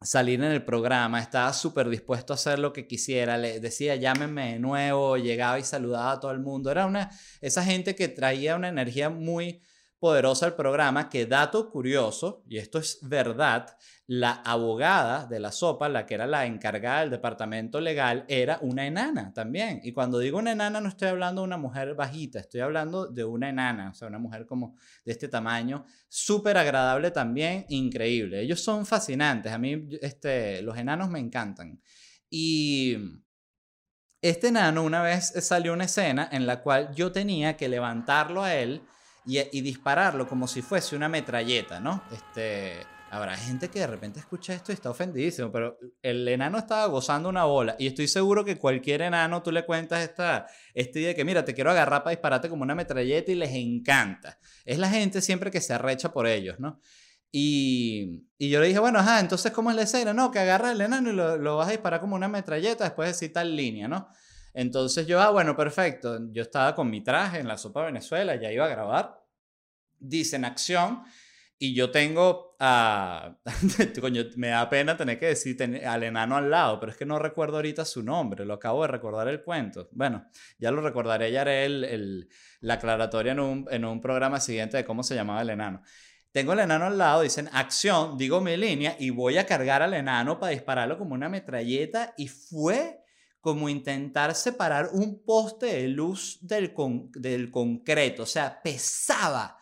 salir 0.00 0.40
en 0.40 0.52
el 0.52 0.64
programa, 0.64 1.20
estaba 1.20 1.52
súper 1.52 1.88
dispuesto 1.88 2.32
a 2.32 2.36
hacer 2.36 2.60
lo 2.60 2.72
que 2.72 2.86
quisiera, 2.86 3.36
le 3.38 3.58
decía 3.58 3.96
llámenme 3.96 4.52
de 4.52 4.60
nuevo, 4.60 5.16
llegaba 5.16 5.58
y 5.58 5.64
saludaba 5.64 6.12
a 6.12 6.20
todo 6.20 6.30
el 6.30 6.38
mundo, 6.38 6.70
era 6.70 6.86
una, 6.86 7.10
esa 7.40 7.64
gente 7.64 7.96
que 7.96 8.06
traía 8.06 8.54
una 8.54 8.68
energía 8.68 9.10
muy 9.10 9.62
poderosa 9.98 10.46
al 10.46 10.54
programa, 10.54 11.08
que 11.08 11.26
dato 11.26 11.70
curioso, 11.70 12.42
y 12.46 12.58
esto 12.58 12.78
es 12.78 12.98
verdad, 13.02 13.76
la 14.06 14.32
abogada 14.32 15.26
de 15.26 15.40
la 15.40 15.50
sopa, 15.50 15.88
la 15.88 16.06
que 16.06 16.14
era 16.14 16.26
la 16.26 16.46
encargada 16.46 17.00
del 17.00 17.10
departamento 17.10 17.80
legal, 17.80 18.24
era 18.28 18.58
una 18.62 18.86
enana 18.86 19.32
también. 19.34 19.80
Y 19.82 19.92
cuando 19.92 20.18
digo 20.18 20.38
una 20.38 20.52
enana 20.52 20.80
no 20.80 20.88
estoy 20.88 21.08
hablando 21.08 21.42
de 21.42 21.46
una 21.46 21.58
mujer 21.58 21.94
bajita, 21.94 22.38
estoy 22.38 22.60
hablando 22.60 23.06
de 23.06 23.24
una 23.24 23.48
enana, 23.48 23.90
o 23.90 23.94
sea, 23.94 24.08
una 24.08 24.18
mujer 24.18 24.46
como 24.46 24.76
de 25.04 25.12
este 25.12 25.28
tamaño, 25.28 25.84
súper 26.08 26.56
agradable 26.56 27.10
también, 27.10 27.66
increíble. 27.68 28.40
Ellos 28.40 28.60
son 28.60 28.86
fascinantes, 28.86 29.52
a 29.52 29.58
mí 29.58 29.88
este, 30.00 30.62
los 30.62 30.78
enanos 30.78 31.10
me 31.10 31.18
encantan. 31.18 31.80
Y 32.30 32.96
este 34.22 34.48
enano 34.48 34.84
una 34.84 35.02
vez 35.02 35.32
salió 35.40 35.72
una 35.72 35.84
escena 35.84 36.28
en 36.30 36.46
la 36.46 36.62
cual 36.62 36.94
yo 36.94 37.12
tenía 37.12 37.56
que 37.56 37.68
levantarlo 37.68 38.42
a 38.42 38.54
él 38.54 38.82
y, 39.28 39.60
dispararlo 39.60 40.26
como 40.26 40.48
si 40.48 40.62
fuese 40.62 40.96
una 40.96 41.08
metralleta, 41.08 41.80
¿no? 41.80 42.02
Este, 42.10 42.86
habrá 43.10 43.36
gente 43.36 43.68
que 43.68 43.80
de 43.80 43.86
repente 43.86 44.20
escucha 44.20 44.54
esto 44.54 44.72
y 44.72 44.74
está 44.74 44.88
ofendidísimo, 44.88 45.52
pero 45.52 45.78
el 46.00 46.26
enano 46.26 46.56
estaba 46.56 46.86
gozando 46.86 47.28
una 47.28 47.44
bola 47.44 47.76
y 47.78 47.86
estoy 47.86 48.08
seguro 48.08 48.42
que 48.42 48.56
cualquier 48.56 49.02
enano 49.02 49.42
tú 49.42 49.52
le 49.52 49.66
cuentas 49.66 50.02
esta, 50.02 50.46
esta 50.72 50.98
idea 50.98 51.08
de 51.08 51.14
que 51.14 51.24
mira, 51.26 51.44
te 51.44 51.54
quiero 51.54 51.70
agarrar 51.70 52.02
para 52.02 52.12
dispararte 52.12 52.48
como 52.48 52.62
una 52.62 52.74
metralleta 52.74 53.30
y 53.30 53.34
les 53.34 53.50
encanta. 53.50 54.38
Es 54.64 54.78
la 54.78 54.88
gente 54.88 55.20
siempre 55.20 55.50
que 55.50 55.60
se 55.60 55.74
arrecha 55.74 56.10
por 56.10 56.26
ellos, 56.26 56.58
¿no? 56.58 56.80
Y, 57.30 58.24
y, 58.38 58.48
yo 58.48 58.60
le 58.60 58.68
dije, 58.68 58.78
bueno, 58.78 59.00
ajá, 59.00 59.20
entonces, 59.20 59.52
¿cómo 59.52 59.68
es 59.68 59.76
la 59.76 59.82
escena? 59.82 60.14
No, 60.14 60.30
que 60.30 60.38
agarra 60.38 60.72
el 60.72 60.80
enano 60.80 61.10
y 61.10 61.12
lo, 61.12 61.36
lo 61.36 61.58
vas 61.58 61.68
a 61.68 61.72
disparar 61.72 62.00
como 62.00 62.16
una 62.16 62.28
metralleta 62.28 62.84
después 62.84 63.08
de 63.10 63.14
citar 63.14 63.44
línea, 63.44 63.86
¿no? 63.86 64.08
Entonces 64.54 65.06
yo, 65.06 65.20
ah, 65.20 65.30
bueno, 65.30 65.54
perfecto. 65.54 66.18
Yo 66.32 66.42
estaba 66.42 66.74
con 66.74 66.90
mi 66.90 67.00
traje 67.02 67.38
en 67.38 67.46
la 67.46 67.58
Sopa 67.58 67.84
Venezuela, 67.84 68.34
ya 68.36 68.50
iba 68.50 68.64
a 68.64 68.68
grabar. 68.68 69.17
Dicen 70.00 70.44
acción. 70.44 71.02
Y 71.60 71.74
yo 71.74 71.90
tengo 71.90 72.56
a... 72.60 73.36
Coño, 74.00 74.22
me 74.36 74.48
da 74.48 74.70
pena 74.70 74.96
tener 74.96 75.18
que 75.18 75.26
decir 75.26 75.56
al 75.84 76.04
enano 76.04 76.36
al 76.36 76.50
lado, 76.50 76.78
pero 76.78 76.92
es 76.92 76.98
que 76.98 77.04
no 77.04 77.18
recuerdo 77.18 77.56
ahorita 77.56 77.84
su 77.84 78.04
nombre, 78.04 78.44
lo 78.44 78.54
acabo 78.54 78.82
de 78.82 78.88
recordar 78.88 79.26
el 79.26 79.42
cuento. 79.42 79.88
Bueno, 79.90 80.24
ya 80.58 80.70
lo 80.70 80.80
recordaré, 80.80 81.32
ya 81.32 81.40
haré 81.40 81.64
el, 81.64 82.28
la 82.60 82.74
aclaratoria 82.74 83.32
en 83.32 83.40
un, 83.40 83.66
en 83.70 83.84
un 83.84 84.00
programa 84.00 84.38
siguiente 84.38 84.76
de 84.76 84.84
cómo 84.84 85.02
se 85.02 85.16
llamaba 85.16 85.42
el 85.42 85.50
enano. 85.50 85.82
Tengo 86.30 86.52
el 86.52 86.60
enano 86.60 86.84
al 86.84 86.98
lado, 86.98 87.22
dicen 87.22 87.48
acción, 87.52 88.16
digo 88.16 88.40
mi 88.40 88.56
línea 88.56 88.94
y 88.98 89.10
voy 89.10 89.38
a 89.38 89.46
cargar 89.46 89.82
al 89.82 89.94
enano 89.94 90.38
para 90.38 90.52
dispararlo 90.52 90.96
como 90.96 91.14
una 91.14 91.28
metralleta 91.28 92.14
y 92.16 92.28
fue 92.28 93.00
como 93.40 93.68
intentar 93.68 94.34
separar 94.34 94.90
un 94.92 95.24
poste 95.24 95.66
de 95.66 95.88
luz 95.88 96.38
del, 96.42 96.74
del 97.14 97.50
concreto, 97.50 98.24
o 98.24 98.26
sea, 98.26 98.60
pesaba. 98.62 99.57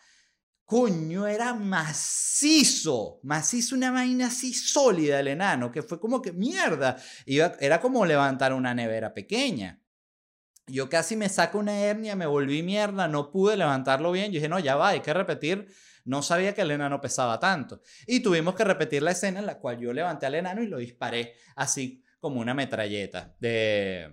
Coño, 0.67 1.29
era 1.29 1.55
macizo, 1.55 3.21
macizo, 3.23 3.77
una 3.77 3.93
vaina 3.93 4.27
así 4.27 4.53
sólida 4.53 5.21
el 5.21 5.29
enano, 5.29 5.71
que 5.71 5.81
fue 5.81 6.01
como 6.01 6.21
que 6.21 6.33
mierda, 6.33 6.97
Iba, 7.25 7.55
era 7.61 7.81
como 7.81 8.05
levantar 8.05 8.53
una 8.53 8.75
nevera 8.75 9.15
pequeña. 9.15 9.81
Yo 10.67 10.89
casi 10.89 11.15
me 11.15 11.29
saco 11.29 11.59
una 11.59 11.79
hernia, 11.79 12.17
me 12.17 12.27
volví 12.27 12.65
mierda, 12.65 13.07
no 13.07 13.31
pude 13.31 13.57
levantarlo 13.57 14.11
bien. 14.11 14.33
Yo 14.33 14.39
dije, 14.39 14.49
no, 14.49 14.59
ya 14.59 14.75
va, 14.75 14.89
hay 14.89 15.01
que 15.01 15.15
repetir. 15.15 15.69
No 16.05 16.21
sabía 16.23 16.53
que 16.53 16.63
el 16.63 16.73
enano 16.73 17.01
pesaba 17.01 17.39
tanto. 17.39 17.81
Y 18.05 18.19
tuvimos 18.19 18.57
que 18.57 18.65
repetir 18.65 19.03
la 19.03 19.13
escena 19.13 19.39
en 19.39 19.47
la 19.47 19.61
cual 19.61 19.79
yo 19.79 19.93
levanté 19.93 20.27
al 20.27 20.35
enano 20.35 20.65
y 20.65 20.67
lo 20.67 20.79
disparé 20.79 21.35
así 21.55 22.03
como 22.19 22.41
una 22.41 22.55
metralleta. 22.55 23.37
De 23.39 24.11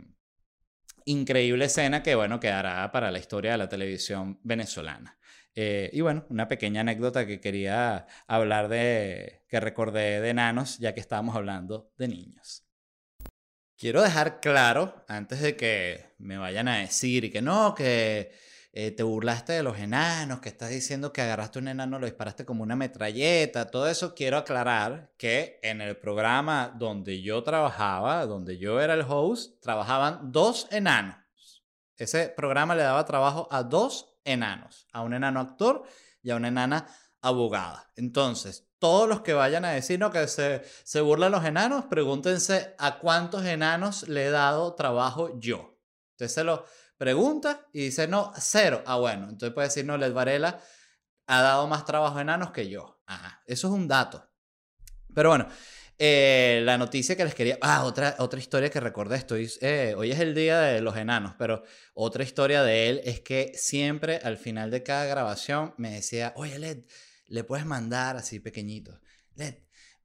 increíble 1.05 1.65
escena 1.65 2.03
que, 2.03 2.13
bueno, 2.13 2.39
quedará 2.39 2.91
para 2.91 3.09
la 3.09 3.17
historia 3.17 3.53
de 3.53 3.57
la 3.57 3.69
televisión 3.69 4.39
venezolana. 4.43 5.17
Eh, 5.55 5.89
y 5.93 6.01
bueno, 6.01 6.25
una 6.29 6.47
pequeña 6.47 6.81
anécdota 6.81 7.27
que 7.27 7.39
quería 7.39 8.07
hablar 8.27 8.69
de, 8.69 9.45
que 9.47 9.59
recordé 9.59 10.19
de 10.19 10.29
enanos, 10.29 10.79
ya 10.79 10.93
que 10.93 10.99
estábamos 10.99 11.35
hablando 11.35 11.91
de 11.97 12.07
niños. 12.07 12.63
Quiero 13.77 14.01
dejar 14.01 14.39
claro, 14.39 15.03
antes 15.07 15.41
de 15.41 15.55
que 15.55 16.15
me 16.17 16.37
vayan 16.37 16.67
a 16.67 16.77
decir 16.77 17.31
que 17.31 17.41
no, 17.41 17.75
que 17.75 18.31
eh, 18.71 18.91
te 18.91 19.03
burlaste 19.03 19.53
de 19.53 19.61
los 19.61 19.77
enanos, 19.77 20.39
que 20.39 20.49
estás 20.49 20.69
diciendo 20.69 21.13
que 21.13 21.21
agarraste 21.21 21.59
un 21.59 21.67
enano, 21.67 21.99
lo 21.99 22.07
disparaste 22.07 22.45
como 22.45 22.63
una 22.63 22.75
metralleta, 22.75 23.69
todo 23.69 23.87
eso 23.87 24.15
quiero 24.15 24.37
aclarar 24.37 25.11
que 25.17 25.59
en 25.61 25.81
el 25.81 25.97
programa 25.97 26.73
donde 26.75 27.21
yo 27.21 27.43
trabajaba, 27.43 28.25
donde 28.25 28.57
yo 28.57 28.81
era 28.81 28.95
el 28.95 29.05
host, 29.07 29.61
trabajaban 29.61 30.31
dos 30.31 30.67
enanos. 30.71 31.17
Ese 31.97 32.29
programa 32.29 32.75
le 32.75 32.81
daba 32.81 33.05
trabajo 33.05 33.47
a 33.51 33.61
dos 33.61 34.12
enanos, 34.25 34.87
a 34.91 35.01
un 35.01 35.13
enano 35.13 35.39
actor 35.39 35.83
y 36.21 36.31
a 36.31 36.35
una 36.35 36.49
enana 36.49 36.87
abogada. 37.21 37.91
Entonces, 37.95 38.67
todos 38.79 39.07
los 39.07 39.21
que 39.21 39.33
vayan 39.33 39.65
a 39.65 39.71
decir 39.71 39.99
no, 39.99 40.11
que 40.11 40.27
se, 40.27 40.63
se 40.83 41.01
burlan 41.01 41.31
los 41.31 41.45
enanos, 41.45 41.85
pregúntense 41.85 42.75
a 42.77 42.99
cuántos 42.99 43.45
enanos 43.45 44.07
le 44.09 44.25
he 44.25 44.29
dado 44.29 44.75
trabajo 44.75 45.39
yo. 45.39 45.79
Entonces 46.11 46.33
se 46.33 46.43
lo 46.43 46.65
pregunta 46.97 47.67
y 47.71 47.85
dice, 47.85 48.07
no, 48.07 48.31
cero. 48.37 48.83
Ah, 48.85 48.97
bueno, 48.97 49.23
entonces 49.29 49.53
puede 49.53 49.67
decir, 49.67 49.85
no, 49.85 49.97
Led 49.97 50.13
Varela 50.13 50.59
ha 51.27 51.41
dado 51.41 51.67
más 51.67 51.85
trabajo 51.85 52.19
enanos 52.19 52.51
que 52.51 52.69
yo. 52.69 53.01
Ajá, 53.05 53.41
eso 53.45 53.67
es 53.67 53.73
un 53.73 53.87
dato. 53.87 54.29
Pero 55.13 55.29
bueno, 55.29 55.47
eh, 55.97 56.61
la 56.63 56.77
noticia 56.77 57.15
que 57.15 57.23
les 57.23 57.35
quería... 57.35 57.57
Ah, 57.61 57.83
otra, 57.85 58.15
otra 58.19 58.39
historia 58.39 58.69
que 58.69 58.79
recordé, 58.79 59.17
estoy, 59.17 59.51
eh, 59.61 59.93
hoy 59.97 60.11
es 60.11 60.19
el 60.19 60.33
día 60.35 60.59
de 60.59 60.81
los 60.81 60.95
enanos, 60.97 61.35
pero 61.37 61.63
otra 61.93 62.23
historia 62.23 62.63
de 62.63 62.89
él 62.89 63.01
es 63.03 63.21
que 63.21 63.53
siempre 63.55 64.17
al 64.17 64.37
final 64.37 64.71
de 64.71 64.83
cada 64.83 65.05
grabación 65.05 65.73
me 65.77 65.91
decía, 65.91 66.33
oye, 66.35 66.59
Led, 66.59 66.85
le 67.27 67.43
puedes 67.43 67.65
mandar 67.65 68.17
así 68.17 68.39
pequeñito, 68.39 68.99
Led, 69.35 69.55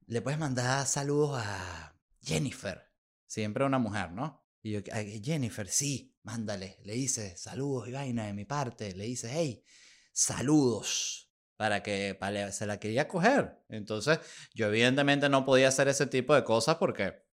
le 0.07 0.21
puedes 0.21 0.39
mandar 0.39 0.85
saludos 0.87 1.41
a 1.43 1.95
Jennifer, 2.21 2.81
siempre 3.27 3.65
una 3.65 3.79
mujer, 3.79 4.11
¿no? 4.11 4.39
Y 4.61 4.71
yo, 4.71 4.79
Jennifer, 5.23 5.67
sí, 5.67 6.17
mándale. 6.23 6.79
Le 6.83 6.93
dice, 6.93 7.37
saludos 7.37 7.87
y 7.87 7.91
vaina 7.91 8.25
de 8.25 8.33
mi 8.33 8.45
parte. 8.45 8.93
Le 8.93 9.05
dice, 9.05 9.29
hey, 9.31 9.63
saludos. 10.11 11.28
Para 11.59 11.83
que 11.83 12.17
se 12.53 12.65
la 12.65 12.79
quería 12.79 13.09
coger. 13.09 13.59
Entonces, 13.67 14.17
yo 14.53 14.67
evidentemente 14.67 15.27
no 15.27 15.43
podía 15.43 15.67
hacer 15.67 15.89
ese 15.89 16.07
tipo 16.07 16.33
de 16.33 16.45
cosas 16.45 16.77
porque 16.77 17.25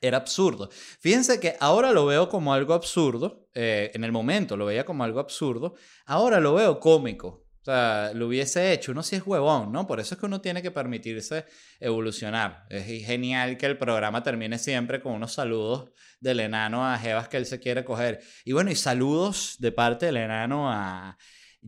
era 0.00 0.16
absurdo. 0.16 0.70
Fíjense 0.98 1.38
que 1.38 1.54
ahora 1.60 1.92
lo 1.92 2.04
veo 2.04 2.28
como 2.28 2.52
algo 2.52 2.74
absurdo. 2.74 3.48
Eh, 3.54 3.92
en 3.94 4.02
el 4.02 4.10
momento 4.10 4.56
lo 4.56 4.66
veía 4.66 4.84
como 4.84 5.04
algo 5.04 5.20
absurdo. 5.20 5.76
Ahora 6.04 6.40
lo 6.40 6.54
veo 6.54 6.80
cómico. 6.80 7.46
O 7.60 7.64
sea, 7.64 8.10
lo 8.12 8.26
hubiese 8.26 8.72
hecho. 8.72 8.90
Uno 8.90 9.04
sí 9.04 9.14
es 9.14 9.24
huevón, 9.24 9.70
¿no? 9.70 9.86
Por 9.86 10.00
eso 10.00 10.16
es 10.16 10.20
que 10.20 10.26
uno 10.26 10.40
tiene 10.40 10.60
que 10.60 10.72
permitirse 10.72 11.44
evolucionar. 11.78 12.66
Es 12.70 13.06
genial 13.06 13.56
que 13.56 13.66
el 13.66 13.78
programa 13.78 14.24
termine 14.24 14.58
siempre 14.58 15.00
con 15.00 15.12
unos 15.12 15.32
saludos 15.32 15.92
del 16.18 16.40
enano 16.40 16.84
a 16.84 16.98
Jebas 16.98 17.28
que 17.28 17.36
él 17.36 17.46
se 17.46 17.60
quiere 17.60 17.84
coger. 17.84 18.20
Y 18.44 18.50
bueno, 18.50 18.72
y 18.72 18.74
saludos 18.74 19.58
de 19.60 19.70
parte 19.70 20.06
del 20.06 20.16
enano 20.16 20.72
a 20.72 21.16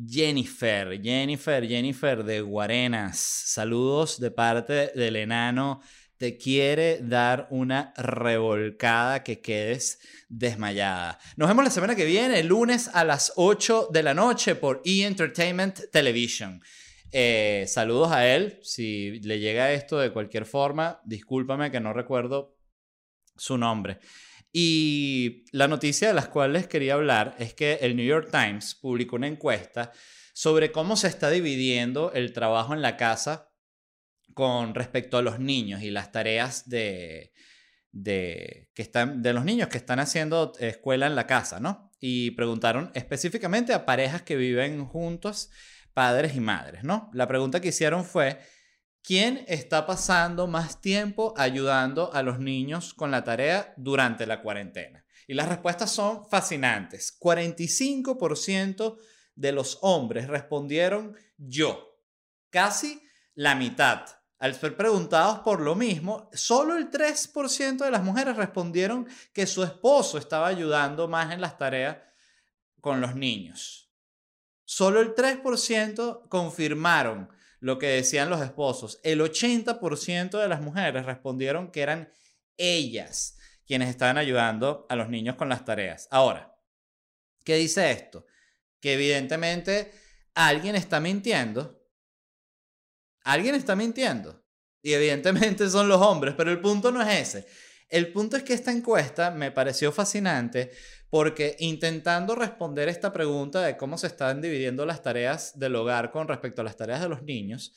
Jennifer, 0.05 1.01
Jennifer, 1.03 1.67
Jennifer 1.67 2.25
de 2.25 2.41
Guarenas. 2.41 3.19
Saludos 3.19 4.21
de 4.21 4.31
parte 4.31 4.93
del 4.95 5.17
enano 5.17 5.81
te 6.19 6.39
quiere 6.39 6.99
dar 7.03 7.47
una 7.51 7.93
revolcada 7.97 9.23
que 9.23 9.41
quedes 9.41 10.01
desmayada. 10.29 11.19
Nos 11.37 11.49
vemos 11.49 11.65
la 11.65 11.71
semana 11.71 11.95
que 11.95 12.05
viene, 12.05 12.41
el 12.41 12.47
lunes 12.47 12.89
a 12.93 13.05
las 13.05 13.33
8 13.37 13.89
de 13.93 14.03
la 14.03 14.15
noche 14.15 14.55
por 14.55 14.83
E! 14.85 15.05
Entertainment 15.05 15.91
Television. 15.93 16.63
Eh, 17.13 17.65
saludos 17.69 18.13
a 18.13 18.27
él. 18.27 18.59
Si 18.63 19.21
le 19.21 19.39
llega 19.39 19.73
esto 19.73 19.99
de 19.99 20.13
cualquier 20.13 20.47
forma, 20.47 21.01
discúlpame 21.05 21.71
que 21.71 21.81
no 21.81 21.93
recuerdo 21.93 22.57
su 23.37 23.59
nombre. 23.59 23.99
Y 24.53 25.45
la 25.53 25.69
noticia 25.69 26.09
de 26.09 26.15
las 26.15 26.29
cuales 26.29 26.67
quería 26.67 26.95
hablar 26.95 27.35
es 27.39 27.55
que 27.55 27.75
el 27.83 27.97
New 27.97 28.07
York 28.07 28.31
Times 28.31 28.75
publicó 28.75 29.17
una 29.17 29.27
encuesta 29.27 29.93
sobre 30.33 30.73
cómo 30.73 30.97
se 30.97 31.09
está 31.09 31.31
dividiendo 31.31 32.13
el 32.13 32.33
trabajo 32.33 32.75
en 32.75 32.83
la 32.83 32.97
casa 32.97 33.53
con 34.35 34.75
respecto 34.75 35.17
a 35.17 35.23
los 35.23 35.39
niños 35.39 35.83
y 35.83 35.91
las 35.91 36.13
tareas 36.13 36.69
de, 36.69 37.33
de, 37.91 38.71
que 38.75 38.83
están, 38.83 39.23
de 39.23 39.33
los 39.33 39.45
niños 39.45 39.69
que 39.69 39.79
están 39.79 39.99
haciendo 39.99 40.53
escuela 40.59 41.07
en 41.07 41.17
la 41.17 41.27
casa, 41.27 41.61
¿no? 41.61 41.91
Y 41.99 42.33
preguntaron 42.33 42.91
específicamente 42.95 43.73
a 43.73 43.87
parejas 43.87 44.23
que 44.23 44.37
viven 44.37 44.85
juntos, 44.85 45.51
padres 45.95 46.35
y 46.37 46.41
madres, 46.41 46.85
¿no? 46.85 47.11
La 47.15 47.27
pregunta 47.27 47.61
que 47.61 47.69
hicieron 47.69 48.05
fue, 48.05 48.39
¿quién 49.07 49.45
está 49.47 49.87
pasando 49.87 50.49
más 50.49 50.81
tiempo 50.81 51.33
ayudando 51.37 52.13
a 52.13 52.25
los 52.25 52.41
niños 52.41 52.93
con 52.93 53.13
la 53.13 53.23
tarea 53.23 53.73
durante 53.77 54.27
la 54.27 54.43
cuarentena? 54.43 55.05
Y 55.29 55.35
las 55.35 55.49
respuestas 55.49 55.93
son 55.93 56.29
fascinantes. 56.29 57.17
45% 57.21 58.99
de 59.37 59.53
los 59.53 59.79
hombres 59.83 60.27
respondieron 60.27 61.17
yo. 61.37 62.01
Casi 62.51 63.01
la 63.35 63.55
mitad. 63.55 64.07
Al 64.39 64.55
ser 64.55 64.77
preguntados 64.77 65.39
por 65.39 65.61
lo 65.61 65.77
mismo, 65.77 66.29
solo 66.33 66.77
el 66.77 66.91
3% 66.91 67.79
de 67.79 67.91
las 67.91 68.03
mujeres 68.03 68.37
respondieron 68.37 69.07
que 69.33 69.47
su 69.47 69.63
esposo 69.63 70.19
estaba 70.19 70.49
ayudando 70.49 71.07
más 71.07 71.33
en 71.33 71.41
las 71.41 71.57
tareas 71.57 71.99
con 72.81 73.01
los 73.01 73.15
niños. 73.15 73.93
Solo 74.65 75.01
el 75.01 75.15
3% 75.15 76.29
confirmaron 76.29 77.31
lo 77.61 77.79
que 77.79 77.89
decían 77.89 78.31
los 78.31 78.41
esposos. 78.43 79.01
El 79.03 79.21
80% 79.21 80.41
de 80.41 80.49
las 80.49 80.61
mujeres 80.61 81.07
respondieron 81.07 81.71
que 81.71 81.83
eran 81.83 82.11
ellas 82.57 83.39
quienes 83.67 83.89
estaban 83.89 84.19
ayudando 84.19 84.87
a 84.89 84.97
los 84.97 85.09
niños 85.09 85.37
con 85.37 85.49
las 85.49 85.65
tareas. 85.65 86.09
Ahora, 86.11 86.57
¿qué 87.45 87.57
dice 87.57 87.91
esto? 87.91 88.27
Que 88.81 88.95
evidentemente 88.95 89.93
alguien 90.35 90.77
está 90.77 91.01
mintiendo 91.01 91.77
Alguien 93.27 93.57
está 93.57 93.75
mintiendo. 93.75 94.41
Y 94.83 94.93
evidentemente 94.93 95.69
son 95.69 95.89
los 95.89 96.01
hombres, 96.01 96.35
pero 96.37 96.53
el 96.53 96.61
punto 96.61 96.93
no 96.93 97.03
es 97.03 97.35
ese. 97.35 97.47
El 97.89 98.13
punto 98.13 98.37
es 98.37 98.43
que 98.43 98.55
esta 98.55 98.73
encuesta 98.73 99.31
me 99.31 99.53
pareció 99.53 99.93
fascinante 99.93 100.73
porque 101.09 101.57
intentando 101.61 102.35
responder 102.35 102.89
esta 102.89 103.13
pregunta 103.13 103.63
de 103.63 103.77
cómo 103.77 103.97
se 103.97 104.09
están 104.09 104.41
dividiendo 104.41 104.85
las 104.85 105.03
tareas 105.03 105.59
del 105.59 105.77
hogar 105.77 106.11
con 106.11 106.27
respecto 106.27 106.63
a 106.63 106.65
las 106.65 106.77
tareas 106.77 107.01
de 107.01 107.09
los 107.09 107.23
niños, 107.23 107.75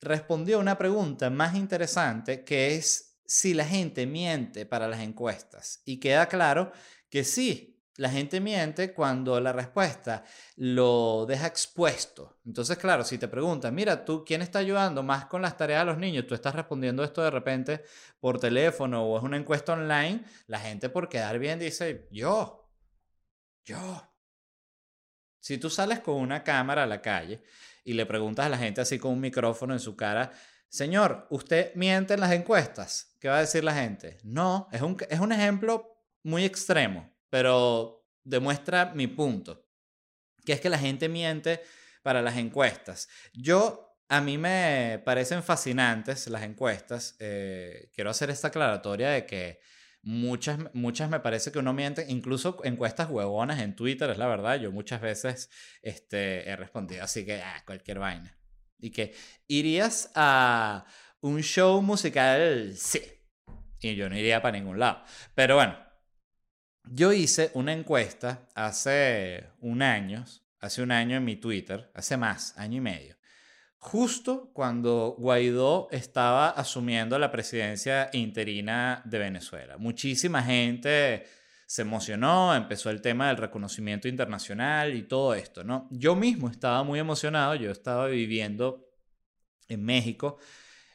respondió 0.00 0.58
una 0.58 0.78
pregunta 0.78 1.28
más 1.30 1.54
interesante 1.54 2.44
que 2.44 2.76
es 2.76 3.18
si 3.26 3.54
la 3.54 3.64
gente 3.64 4.06
miente 4.06 4.64
para 4.64 4.88
las 4.88 5.00
encuestas. 5.00 5.82
Y 5.84 6.00
queda 6.00 6.28
claro 6.28 6.72
que 7.10 7.24
sí, 7.24 7.75
la 7.96 8.10
gente 8.10 8.40
miente 8.40 8.92
cuando 8.92 9.40
la 9.40 9.52
respuesta 9.52 10.24
lo 10.56 11.24
deja 11.26 11.46
expuesto. 11.46 12.38
Entonces, 12.44 12.76
claro, 12.76 13.04
si 13.04 13.18
te 13.18 13.28
preguntan, 13.28 13.74
mira, 13.74 14.04
tú, 14.04 14.24
¿quién 14.24 14.42
está 14.42 14.58
ayudando 14.58 15.02
más 15.02 15.26
con 15.26 15.42
las 15.42 15.56
tareas 15.56 15.80
de 15.82 15.92
los 15.92 15.98
niños? 15.98 16.26
Tú 16.26 16.34
estás 16.34 16.54
respondiendo 16.54 17.02
esto 17.02 17.22
de 17.22 17.30
repente 17.30 17.84
por 18.20 18.38
teléfono 18.38 19.02
o 19.02 19.18
es 19.18 19.24
una 19.24 19.36
encuesta 19.36 19.72
online, 19.72 20.24
la 20.46 20.60
gente 20.60 20.88
por 20.88 21.08
quedar 21.08 21.38
bien 21.38 21.58
dice, 21.58 22.08
yo, 22.10 22.70
yo. 23.64 24.12
Si 25.40 25.58
tú 25.58 25.70
sales 25.70 26.00
con 26.00 26.16
una 26.16 26.42
cámara 26.42 26.82
a 26.82 26.86
la 26.86 27.00
calle 27.00 27.42
y 27.84 27.94
le 27.94 28.04
preguntas 28.04 28.46
a 28.46 28.50
la 28.50 28.58
gente 28.58 28.80
así 28.80 28.98
con 28.98 29.12
un 29.12 29.20
micrófono 29.20 29.72
en 29.72 29.80
su 29.80 29.96
cara, 29.96 30.32
señor, 30.68 31.26
¿usted 31.30 31.74
miente 31.76 32.14
en 32.14 32.20
las 32.20 32.32
encuestas? 32.32 33.16
¿Qué 33.20 33.28
va 33.28 33.38
a 33.38 33.40
decir 33.40 33.64
la 33.64 33.74
gente? 33.74 34.18
No, 34.24 34.68
es 34.72 34.82
un, 34.82 34.96
es 35.08 35.20
un 35.20 35.32
ejemplo 35.32 36.02
muy 36.22 36.44
extremo 36.44 37.15
pero 37.30 38.06
demuestra 38.24 38.92
mi 38.94 39.06
punto, 39.06 39.66
que 40.44 40.52
es 40.52 40.60
que 40.60 40.68
la 40.68 40.78
gente 40.78 41.08
miente 41.08 41.62
para 42.02 42.22
las 42.22 42.36
encuestas. 42.36 43.08
Yo, 43.32 43.98
a 44.08 44.20
mí 44.20 44.38
me 44.38 45.02
parecen 45.04 45.42
fascinantes 45.42 46.28
las 46.28 46.42
encuestas. 46.42 47.16
Eh, 47.18 47.90
quiero 47.92 48.10
hacer 48.10 48.30
esta 48.30 48.48
aclaratoria 48.48 49.10
de 49.10 49.26
que 49.26 49.60
muchas, 50.02 50.58
muchas 50.72 51.10
me 51.10 51.20
parece 51.20 51.50
que 51.50 51.58
uno 51.58 51.72
miente, 51.72 52.06
incluso 52.08 52.60
encuestas 52.62 53.10
huevonas 53.10 53.60
en 53.60 53.74
Twitter, 53.74 54.08
es 54.10 54.18
la 54.18 54.28
verdad. 54.28 54.60
Yo 54.60 54.70
muchas 54.70 55.00
veces 55.00 55.50
este, 55.82 56.48
he 56.48 56.56
respondido 56.56 57.02
así 57.02 57.26
que, 57.26 57.42
ah, 57.42 57.62
cualquier 57.66 57.98
vaina. 57.98 58.38
Y 58.78 58.90
que, 58.90 59.14
¿irías 59.48 60.12
a 60.14 60.86
un 61.20 61.42
show 61.42 61.82
musical? 61.82 62.74
Sí. 62.76 63.02
Y 63.80 63.96
yo 63.96 64.08
no 64.08 64.16
iría 64.16 64.40
para 64.40 64.56
ningún 64.56 64.78
lado. 64.78 65.02
Pero 65.34 65.56
bueno, 65.56 65.76
yo 66.90 67.12
hice 67.12 67.50
una 67.54 67.72
encuesta 67.72 68.46
hace 68.54 69.48
un 69.60 69.82
año, 69.82 70.24
hace 70.60 70.82
un 70.82 70.92
año 70.92 71.16
en 71.16 71.24
mi 71.24 71.36
Twitter, 71.36 71.90
hace 71.94 72.16
más, 72.16 72.56
año 72.56 72.78
y 72.78 72.80
medio, 72.80 73.16
justo 73.78 74.50
cuando 74.52 75.14
Guaidó 75.18 75.88
estaba 75.90 76.50
asumiendo 76.50 77.18
la 77.18 77.30
presidencia 77.30 78.10
interina 78.12 79.02
de 79.04 79.18
Venezuela. 79.18 79.78
Muchísima 79.78 80.42
gente 80.42 81.26
se 81.66 81.82
emocionó, 81.82 82.54
empezó 82.54 82.90
el 82.90 83.00
tema 83.00 83.28
del 83.28 83.36
reconocimiento 83.36 84.08
internacional 84.08 84.94
y 84.94 85.02
todo 85.02 85.34
esto, 85.34 85.64
¿no? 85.64 85.88
Yo 85.90 86.14
mismo 86.14 86.48
estaba 86.48 86.84
muy 86.84 86.98
emocionado, 86.98 87.56
yo 87.56 87.70
estaba 87.70 88.06
viviendo 88.06 88.88
en 89.68 89.84
México 89.84 90.38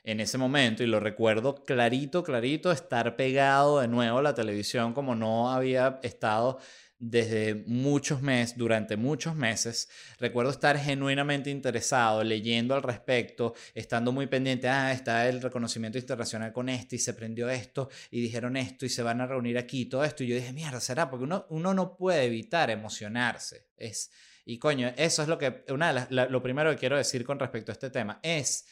en 0.03 0.19
ese 0.19 0.37
momento 0.37 0.83
y 0.83 0.87
lo 0.87 0.99
recuerdo 0.99 1.55
clarito, 1.63 2.23
clarito, 2.23 2.71
estar 2.71 3.15
pegado 3.15 3.79
de 3.79 3.87
nuevo 3.87 4.19
a 4.19 4.23
la 4.23 4.33
televisión 4.33 4.93
como 4.93 5.15
no 5.15 5.51
había 5.51 5.99
estado 6.03 6.59
desde 7.01 7.55
muchos 7.65 8.21
meses, 8.21 8.55
durante 8.55 8.95
muchos 8.95 9.35
meses. 9.35 9.89
Recuerdo 10.19 10.51
estar 10.51 10.77
genuinamente 10.77 11.49
interesado, 11.49 12.23
leyendo 12.23 12.75
al 12.75 12.83
respecto, 12.83 13.55
estando 13.73 14.11
muy 14.11 14.27
pendiente, 14.27 14.69
ah, 14.69 14.91
está 14.93 15.27
el 15.27 15.41
reconocimiento 15.41 15.97
internacional 15.97 16.53
con 16.53 16.69
este 16.69 16.97
y 16.97 16.99
se 16.99 17.15
prendió 17.15 17.49
esto 17.49 17.89
y 18.11 18.21
dijeron 18.21 18.55
esto 18.55 18.85
y 18.85 18.89
se 18.89 19.01
van 19.01 19.19
a 19.19 19.25
reunir 19.25 19.57
aquí, 19.57 19.85
todo 19.85 20.03
esto. 20.03 20.23
Y 20.23 20.27
yo 20.27 20.35
dije, 20.35 20.53
mierda, 20.53 20.79
será, 20.79 21.09
porque 21.09 21.23
uno, 21.23 21.47
uno 21.49 21.73
no 21.73 21.97
puede 21.97 22.25
evitar 22.25 22.69
emocionarse. 22.69 23.65
Es, 23.77 24.11
y 24.45 24.59
coño, 24.59 24.93
eso 24.95 25.23
es 25.23 25.27
lo 25.27 25.39
que, 25.39 25.65
una 25.69 26.07
lo 26.09 26.43
primero 26.43 26.69
que 26.69 26.77
quiero 26.77 26.97
decir 26.97 27.25
con 27.25 27.39
respecto 27.39 27.71
a 27.71 27.73
este 27.73 27.89
tema, 27.89 28.19
es 28.21 28.67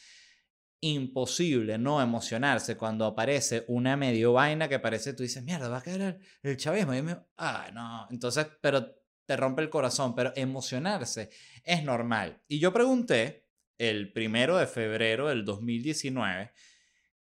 imposible 0.80 1.76
no 1.78 2.00
emocionarse 2.00 2.76
cuando 2.76 3.04
aparece 3.04 3.64
una 3.68 3.96
medio 3.96 4.32
vaina 4.32 4.68
que 4.68 4.78
parece, 4.78 5.12
tú 5.12 5.22
dices, 5.22 5.42
mierda, 5.42 5.68
va 5.68 5.78
a 5.78 5.82
caer 5.82 6.18
el, 6.42 6.56
chavismo. 6.56 6.94
Y 6.94 7.02
me, 7.02 7.16
ah, 7.36 7.70
no. 7.72 8.06
Entonces, 8.10 8.46
pero 8.60 8.94
te 9.26 9.36
rompe 9.36 9.62
el 9.62 9.70
corazón, 9.70 10.14
pero 10.14 10.32
emocionarse 10.36 11.30
es 11.64 11.84
normal. 11.84 12.42
Y 12.48 12.58
yo 12.58 12.72
pregunté 12.72 13.46
el 13.78 14.12
primero 14.12 14.56
de 14.56 14.66
febrero 14.66 15.28
del 15.28 15.44
2019, 15.44 16.52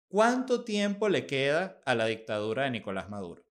¿cuánto 0.08 0.63
tiempo 0.63 1.10
le 1.10 1.26
queda 1.26 1.82
a 1.86 1.96
la 1.96 2.06
dictadura 2.06 2.63
de 2.63 2.72
Nicolás 2.72 3.10
Maduro? 3.10 3.46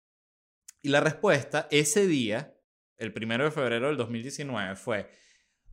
Y 0.82 0.88
la 0.88 1.00
respuesta 1.00 1.68
ese 1.70 2.06
día, 2.06 2.56
el 2.96 3.12
primero 3.12 3.44
de 3.44 3.50
febrero 3.50 3.88
del 3.88 3.98
2019, 3.98 4.76
fue 4.76 5.10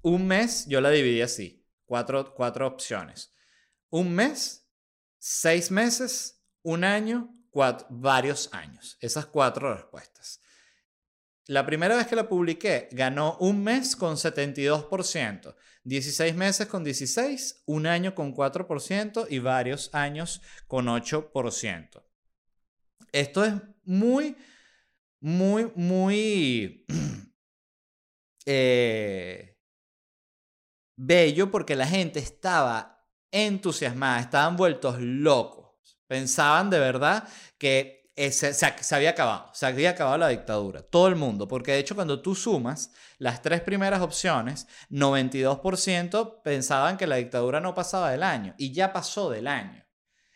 un 0.02 0.28
mes, 0.28 0.68
yo 0.68 0.82
la 0.82 0.90
dividí 0.90 1.22
así, 1.22 1.66
cuatro, 1.86 2.34
cuatro 2.34 2.68
opciones 2.68 3.34
un 3.90 4.14
mes, 4.14 4.68
seis 5.18 5.72
meses, 5.72 6.44
un 6.64 6.84
año, 6.84 7.34
varios 7.90 8.54
años. 8.54 8.98
Esas 9.02 9.26
cuatro 9.26 9.74
respuestas. 9.74 10.42
La 11.48 11.66
primera 11.66 11.96
vez 11.96 12.08
que 12.08 12.16
la 12.16 12.28
publiqué 12.28 12.90
ganó 12.92 13.38
un 13.40 13.64
mes 13.64 13.96
con 13.96 14.16
72%, 14.16 15.56
16 15.84 16.36
meses 16.36 16.68
con 16.68 16.84
16%, 16.84 17.64
un 17.66 17.88
año 17.88 18.14
con 18.14 18.36
4% 18.36 19.28
y 19.30 19.40
varios 19.40 19.90
años 19.94 20.42
con 20.68 20.88
8%. 20.88 22.04
Esto 23.14 23.46
es 23.46 23.54
muy, 23.86 24.36
muy, 25.22 25.72
muy 25.76 26.86
eh, 28.46 29.58
bello 30.98 31.50
porque 31.50 31.78
la 31.78 31.88
gente 31.88 32.20
estaba 32.20 32.97
entusiasmada, 33.32 34.20
estaban 34.20 34.56
vueltos 34.56 35.00
locos. 35.00 35.68
Pensaban 36.08 36.70
de 36.70 36.80
verdad 36.80 37.28
que 37.58 37.98
se, 38.32 38.96
había 38.96 39.12
acabado, 39.12 39.52
se 39.54 39.66
había 39.66 39.92
acabado 39.92 40.18
la 40.18 40.30
dictadura. 40.30 40.82
Todo 40.82 41.08
el 41.08 41.16
mundo, 41.16 41.48
porque 41.48 41.74
de 41.74 41.80
hecho 41.80 41.96
cuando 41.96 42.22
tú 42.22 42.34
sumas 42.34 42.92
las 43.20 43.42
tres 43.42 43.62
primeras 43.62 44.02
opciones, 44.02 44.68
92% 44.90 46.42
pensaban 46.44 46.98
que 46.98 47.06
la 47.06 47.18
dictadura 47.18 47.60
no 47.60 47.76
pasaba 47.76 48.12
del 48.12 48.24
año 48.24 48.56
y 48.58 48.74
ya 48.74 48.92
pasó 48.92 49.30
del 49.30 49.48
año. 49.48 49.86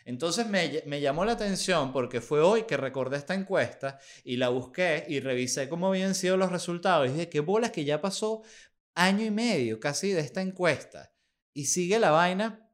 Entonces 0.05 0.47
me, 0.47 0.83
me, 0.85 0.99
llamó 0.99 1.25
la 1.25 1.33
atención 1.33 1.91
porque 1.91 2.21
fue 2.21 2.41
hoy 2.41 2.63
que 2.63 2.77
recordé 2.77 3.17
esta 3.17 3.33
encuesta 3.33 3.99
y 4.23 4.37
la 4.37 4.49
busqué 4.49 5.05
y 5.07 5.19
revisé 5.19 5.69
cómo 5.69 5.87
habían 5.87 6.15
sido 6.15 6.37
los 6.37 6.51
resultados 6.51 7.07
y 7.07 7.11
dije, 7.11 7.29
qué 7.29 7.39
bolas 7.39 7.71
que 7.71 7.85
ya 7.85 8.01
pasó 8.01 8.41
año 8.95 9.23
y 9.23 9.31
medio 9.31 9.79
casi 9.79 10.11
de 10.11 10.21
esta 10.21 10.41
encuesta. 10.41 11.13
Y 11.53 11.65
sigue 11.65 11.99
la 11.99 12.11
vaina 12.11 12.70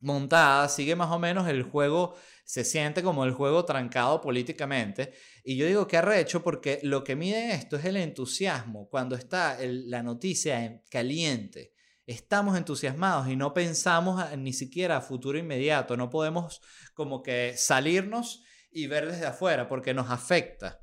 montada, 0.00 0.68
sigue 0.68 0.96
más 0.96 1.10
o 1.10 1.18
menos 1.18 1.48
el 1.48 1.62
juego, 1.62 2.14
se 2.44 2.64
siente 2.64 3.02
como 3.02 3.24
el 3.24 3.32
juego 3.32 3.64
trancado 3.64 4.20
políticamente. 4.20 5.12
Y 5.44 5.56
yo 5.56 5.66
digo 5.66 5.86
que 5.86 5.96
arrecho 5.96 6.42
porque 6.42 6.80
lo 6.82 7.04
que 7.04 7.16
mide 7.16 7.52
esto 7.52 7.76
es 7.76 7.84
el 7.84 7.96
entusiasmo 7.96 8.88
cuando 8.88 9.16
está 9.16 9.58
la 9.60 10.02
noticia 10.02 10.64
en 10.64 10.82
caliente 10.90 11.76
estamos 12.06 12.56
entusiasmados 12.56 13.28
y 13.28 13.36
no 13.36 13.52
pensamos 13.52 14.24
ni 14.38 14.52
siquiera 14.52 14.98
a 14.98 15.00
futuro 15.00 15.38
inmediato, 15.38 15.96
no 15.96 16.08
podemos 16.08 16.62
como 16.94 17.22
que 17.22 17.54
salirnos 17.56 18.44
y 18.70 18.86
ver 18.86 19.10
desde 19.10 19.26
afuera 19.26 19.68
porque 19.68 19.92
nos 19.92 20.10
afecta. 20.10 20.80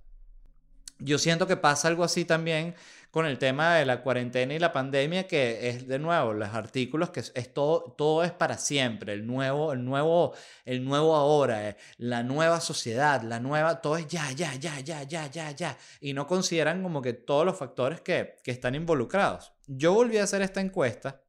Yo 1.00 1.18
siento 1.18 1.48
que 1.48 1.58
pasa 1.58 1.88
algo 1.88 2.04
así 2.04 2.26
también 2.26 2.76
con 3.14 3.28
el 3.28 3.38
tema 3.38 3.76
de 3.76 3.86
la 3.86 4.02
cuarentena 4.02 4.56
y 4.56 4.60
la 4.60 4.74
pandemia, 4.74 5.28
que 5.28 5.70
es 5.70 5.88
de 5.88 6.00
nuevo 6.00 6.34
los 6.34 6.50
artículos 6.50 7.12
que 7.12 7.20
es, 7.20 7.54
todo, 7.54 7.94
todo 7.96 8.24
es 8.24 8.32
para 8.32 8.58
siempre, 8.58 9.14
el 9.14 9.28
nuevo, 9.28 9.72
el 9.72 9.86
nuevo, 9.86 10.34
el 10.66 10.84
nuevo 10.84 11.16
ahora, 11.16 11.70
eh, 11.70 11.78
la 11.98 12.24
nueva 12.24 12.60
sociedad, 12.60 13.22
la 13.22 13.40
nueva, 13.40 13.82
todo 13.82 13.98
es 13.98 14.08
ya, 14.08 14.32
ya, 14.32 14.56
ya, 14.56 14.80
ya, 14.80 15.04
ya, 15.04 15.28
ya, 15.28 15.52
ya, 15.52 15.78
y 16.02 16.14
no 16.14 16.26
consideran 16.26 16.82
como 16.82 17.04
que 17.04 17.14
todos 17.14 17.46
los 17.46 17.56
factores 17.56 18.02
que, 18.02 18.38
que 18.44 18.50
están 18.50 18.74
involucrados. 18.74 19.54
Yo 19.68 19.94
volví 19.94 20.18
a 20.18 20.24
hacer 20.24 20.42
esta 20.42 20.62
encuesta 20.62 21.23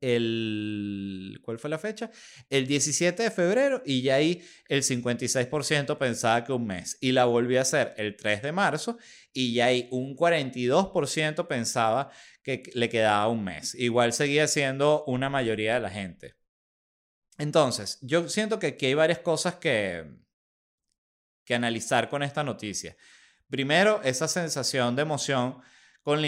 el... 0.00 1.40
¿Cuál 1.42 1.58
fue 1.58 1.70
la 1.70 1.78
fecha? 1.78 2.10
El 2.50 2.66
17 2.66 3.22
de 3.22 3.30
febrero 3.30 3.82
y 3.84 4.02
ya 4.02 4.16
ahí 4.16 4.42
el 4.68 4.82
56% 4.82 5.98
pensaba 5.98 6.44
que 6.44 6.52
un 6.52 6.66
mes. 6.66 6.98
Y 7.00 7.12
la 7.12 7.24
volví 7.24 7.56
a 7.56 7.62
hacer 7.62 7.94
el 7.96 8.16
3 8.16 8.42
de 8.42 8.52
marzo 8.52 8.98
y 9.32 9.54
ya 9.54 9.66
ahí 9.66 9.88
un 9.90 10.16
42% 10.16 11.46
pensaba 11.46 12.10
que 12.42 12.62
le 12.74 12.88
quedaba 12.88 13.28
un 13.28 13.44
mes. 13.44 13.74
Igual 13.74 14.12
seguía 14.12 14.46
siendo 14.48 15.04
una 15.06 15.28
mayoría 15.28 15.74
de 15.74 15.80
la 15.80 15.90
gente. 15.90 16.34
Entonces, 17.38 17.98
yo 18.02 18.28
siento 18.28 18.58
que 18.58 18.68
aquí 18.68 18.86
hay 18.86 18.94
varias 18.94 19.18
cosas 19.18 19.56
que, 19.56 20.04
que 21.44 21.54
analizar 21.54 22.08
con 22.08 22.22
esta 22.22 22.42
noticia. 22.42 22.96
Primero, 23.48 24.00
esa 24.02 24.26
sensación 24.26 24.96
de 24.96 25.02
emoción 25.02 25.60
con 26.02 26.20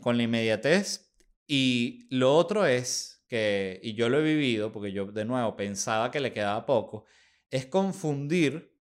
con 0.00 0.16
la 0.16 0.22
inmediatez. 0.22 1.12
Y 1.46 2.08
lo 2.10 2.34
otro 2.34 2.64
es 2.64 3.15
que, 3.26 3.80
y 3.82 3.94
yo 3.94 4.08
lo 4.08 4.20
he 4.20 4.22
vivido, 4.22 4.72
porque 4.72 4.92
yo 4.92 5.06
de 5.06 5.24
nuevo 5.24 5.56
pensaba 5.56 6.10
que 6.10 6.20
le 6.20 6.32
quedaba 6.32 6.66
poco, 6.66 7.04
es 7.50 7.66
confundir 7.66 8.76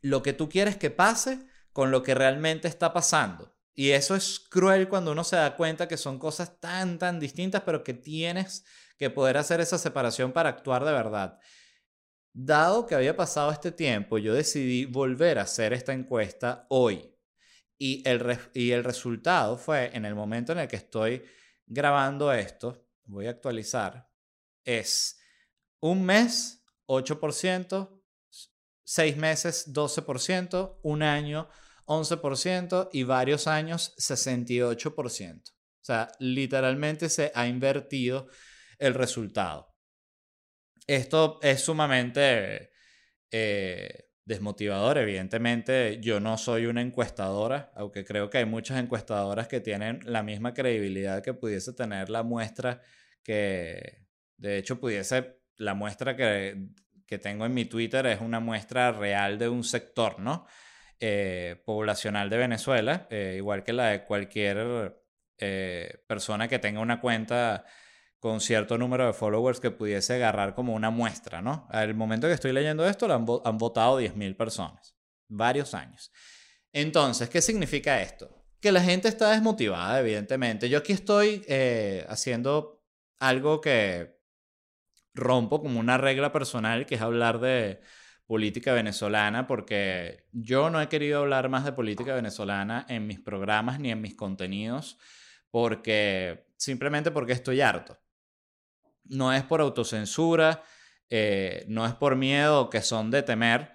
lo 0.00 0.22
que 0.22 0.32
tú 0.32 0.48
quieres 0.48 0.76
que 0.76 0.90
pase 0.90 1.46
con 1.72 1.90
lo 1.90 2.02
que 2.02 2.14
realmente 2.14 2.68
está 2.68 2.92
pasando. 2.92 3.54
Y 3.74 3.90
eso 3.90 4.14
es 4.14 4.40
cruel 4.40 4.88
cuando 4.88 5.12
uno 5.12 5.24
se 5.24 5.36
da 5.36 5.56
cuenta 5.56 5.88
que 5.88 5.96
son 5.96 6.18
cosas 6.18 6.60
tan, 6.60 6.98
tan 6.98 7.20
distintas, 7.20 7.62
pero 7.62 7.84
que 7.84 7.94
tienes 7.94 8.64
que 8.98 9.10
poder 9.10 9.36
hacer 9.36 9.60
esa 9.60 9.78
separación 9.78 10.32
para 10.32 10.50
actuar 10.50 10.84
de 10.84 10.92
verdad. 10.92 11.38
Dado 12.32 12.86
que 12.86 12.94
había 12.94 13.16
pasado 13.16 13.50
este 13.50 13.72
tiempo, 13.72 14.18
yo 14.18 14.34
decidí 14.34 14.84
volver 14.84 15.38
a 15.38 15.42
hacer 15.42 15.72
esta 15.72 15.92
encuesta 15.92 16.66
hoy. 16.68 17.16
Y 17.78 18.06
el, 18.06 18.38
y 18.52 18.72
el 18.72 18.84
resultado 18.84 19.56
fue, 19.56 19.90
en 19.96 20.04
el 20.04 20.14
momento 20.14 20.52
en 20.52 20.58
el 20.58 20.68
que 20.68 20.76
estoy 20.76 21.24
grabando 21.66 22.32
esto, 22.32 22.86
voy 23.04 23.26
a 23.26 23.30
actualizar, 23.30 24.08
es 24.64 25.18
un 25.80 26.04
mes 26.04 26.64
8%, 26.86 28.02
seis 28.84 29.16
meses 29.16 29.72
12%, 29.72 30.80
un 30.82 31.02
año 31.02 31.48
11% 31.86 32.90
y 32.92 33.02
varios 33.02 33.46
años 33.46 33.94
68%. 33.98 35.42
O 35.42 35.84
sea, 35.84 36.08
literalmente 36.18 37.08
se 37.08 37.32
ha 37.34 37.46
invertido 37.46 38.28
el 38.78 38.94
resultado. 38.94 39.74
Esto 40.86 41.38
es 41.42 41.60
sumamente 41.62 42.70
eh, 43.30 44.09
desmotivador. 44.30 44.96
Evidentemente, 44.98 45.98
yo 46.00 46.20
no 46.20 46.38
soy 46.38 46.66
una 46.66 46.80
encuestadora, 46.80 47.72
aunque 47.74 48.04
creo 48.04 48.30
que 48.30 48.38
hay 48.38 48.44
muchas 48.44 48.78
encuestadoras 48.78 49.48
que 49.48 49.60
tienen 49.60 50.00
la 50.04 50.22
misma 50.22 50.54
credibilidad 50.54 51.22
que 51.22 51.34
pudiese 51.34 51.72
tener 51.72 52.08
la 52.10 52.22
muestra 52.22 52.80
que 53.24 54.06
de 54.36 54.56
hecho 54.58 54.80
pudiese, 54.80 55.40
la 55.56 55.74
muestra 55.74 56.16
que, 56.16 56.68
que 57.06 57.18
tengo 57.18 57.44
en 57.44 57.52
mi 57.54 57.64
Twitter 57.64 58.06
es 58.06 58.20
una 58.20 58.40
muestra 58.40 58.92
real 58.92 59.36
de 59.38 59.48
un 59.48 59.64
sector, 59.64 60.20
¿no? 60.20 60.46
Eh, 61.00 61.60
poblacional 61.64 62.30
de 62.30 62.36
Venezuela, 62.36 63.08
eh, 63.10 63.34
igual 63.36 63.64
que 63.64 63.72
la 63.72 63.88
de 63.88 64.04
cualquier 64.04 64.96
eh, 65.38 66.04
persona 66.06 66.46
que 66.46 66.58
tenga 66.58 66.80
una 66.80 67.00
cuenta 67.00 67.64
con 68.20 68.40
cierto 68.40 68.78
número 68.78 69.06
de 69.06 69.12
followers 69.14 69.60
que 69.60 69.70
pudiese 69.70 70.14
agarrar 70.14 70.54
como 70.54 70.74
una 70.74 70.90
muestra, 70.90 71.40
¿no? 71.42 71.66
Al 71.70 71.94
momento 71.94 72.28
que 72.28 72.34
estoy 72.34 72.52
leyendo 72.52 72.86
esto, 72.86 73.06
han, 73.06 73.26
han 73.44 73.58
votado 73.58 74.00
10.000 74.00 74.36
personas, 74.36 74.94
varios 75.26 75.74
años. 75.74 76.12
Entonces, 76.72 77.28
¿qué 77.28 77.40
significa 77.40 78.00
esto? 78.02 78.30
Que 78.60 78.72
la 78.72 78.82
gente 78.82 79.08
está 79.08 79.30
desmotivada, 79.30 80.00
evidentemente. 80.00 80.68
Yo 80.68 80.78
aquí 80.78 80.92
estoy 80.92 81.44
haciendo 82.08 82.84
algo 83.18 83.60
que 83.60 84.20
rompo 85.14 85.60
como 85.60 85.80
una 85.80 85.98
regla 85.98 86.30
personal, 86.30 86.86
que 86.86 86.96
es 86.96 87.00
hablar 87.00 87.40
de 87.40 87.80
política 88.26 88.72
venezolana, 88.72 89.46
porque 89.46 90.26
yo 90.32 90.70
no 90.70 90.80
he 90.80 90.88
querido 90.88 91.20
hablar 91.20 91.48
más 91.48 91.64
de 91.64 91.72
política 91.72 92.14
venezolana 92.14 92.86
en 92.88 93.06
mis 93.06 93.18
programas 93.18 93.80
ni 93.80 93.90
en 93.90 94.00
mis 94.00 94.14
contenidos, 94.14 94.98
porque 95.50 96.46
simplemente 96.56 97.10
porque 97.10 97.32
estoy 97.32 97.60
harto. 97.60 97.98
No 99.04 99.32
es 99.32 99.42
por 99.42 99.60
autocensura, 99.60 100.62
eh, 101.08 101.64
no 101.68 101.86
es 101.86 101.94
por 101.94 102.16
miedo 102.16 102.70
que 102.70 102.82
son 102.82 103.10
de 103.10 103.22
temer, 103.22 103.74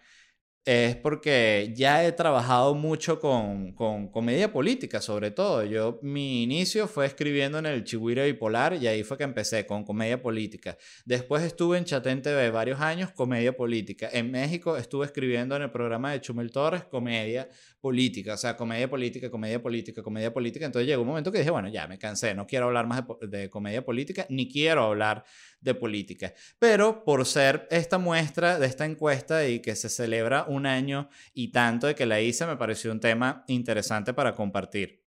es 0.65 0.95
porque 0.95 1.71
ya 1.75 2.03
he 2.03 2.11
trabajado 2.11 2.73
mucho 2.73 3.19
con, 3.19 3.73
con, 3.73 4.07
comedia 4.09 4.51
política, 4.51 4.99
sobre 4.99 5.29
todo. 5.29 5.63
Yo, 5.63 5.99
mi 6.01 6.41
inicio 6.41 6.87
fue 6.87 7.05
escribiendo 7.05 7.59
en 7.59 7.67
el 7.67 7.83
Chihuahua 7.83 8.23
Bipolar 8.23 8.73
y 8.73 8.87
ahí 8.87 9.03
fue 9.03 9.15
que 9.15 9.25
empecé 9.25 9.67
con 9.67 9.83
comedia 9.83 10.23
política. 10.23 10.75
Después 11.05 11.43
estuve 11.43 11.77
en 11.77 11.85
Chatén 11.85 12.23
TV 12.23 12.49
varios 12.49 12.81
años, 12.81 13.11
comedia 13.11 13.55
política. 13.55 14.09
En 14.11 14.31
México 14.31 14.75
estuve 14.75 15.05
escribiendo 15.05 15.55
en 15.55 15.61
el 15.61 15.71
programa 15.71 16.11
de 16.11 16.21
Chumel 16.21 16.51
Torres, 16.51 16.83
comedia 16.85 17.47
política. 17.85 18.33
O 18.33 18.37
sea, 18.37 18.57
comedia 18.57 18.89
política, 18.89 19.29
comedia 19.29 19.61
política, 19.61 20.01
comedia 20.01 20.33
política. 20.33 20.65
Entonces 20.65 20.87
llegó 20.87 21.03
un 21.03 21.07
momento 21.07 21.31
que 21.31 21.37
dije, 21.37 21.51
bueno, 21.51 21.69
ya 21.69 21.87
me 21.87 21.99
cansé, 21.99 22.33
no 22.33 22.47
quiero 22.47 22.65
hablar 22.65 22.87
más 22.87 23.03
de, 23.29 23.47
comedia 23.47 23.85
política, 23.85 24.25
ni 24.27 24.49
quiero 24.51 24.85
hablar 24.85 25.23
de 25.61 25.75
política. 25.75 26.33
Pero 26.57 27.03
por 27.03 27.27
ser 27.27 27.67
esta 27.69 27.99
muestra 27.99 28.57
de 28.57 28.65
esta 28.65 28.85
encuesta 28.85 29.47
y 29.47 29.59
que 29.59 29.75
se 29.75 29.89
celebra 29.89 30.45
un 30.47 30.65
año 30.65 31.09
y 31.31 31.51
tanto 31.51 31.85
de 31.85 31.93
que 31.93 32.07
la 32.07 32.19
hice, 32.19 32.47
me 32.47 32.57
pareció 32.57 32.91
un 32.91 32.99
tema 32.99 33.45
interesante 33.47 34.15
para 34.15 34.33
compartir. 34.33 35.05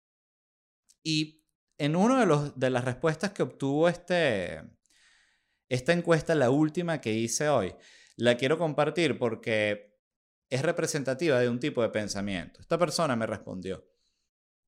Y 1.02 1.46
en 1.78 1.96
una 1.96 2.26
de, 2.26 2.52
de 2.58 2.70
las 2.70 2.84
respuestas 2.84 3.32
que 3.32 3.44
obtuvo 3.44 3.88
este, 3.88 4.64
esta 5.70 5.94
encuesta, 5.94 6.36
la 6.36 6.50
última 6.50 7.00
que 7.00 7.14
hice 7.14 7.48
hoy, 7.48 7.74
la 8.18 8.36
quiero 8.36 8.58
compartir 8.58 9.18
porque 9.18 9.95
es 10.56 10.62
representativa 10.62 11.40
de 11.40 11.50
un 11.50 11.60
tipo 11.60 11.82
de 11.82 11.90
pensamiento. 11.90 12.60
Esta 12.60 12.78
persona 12.78 13.16
me 13.16 13.28
respondió, 13.28 13.86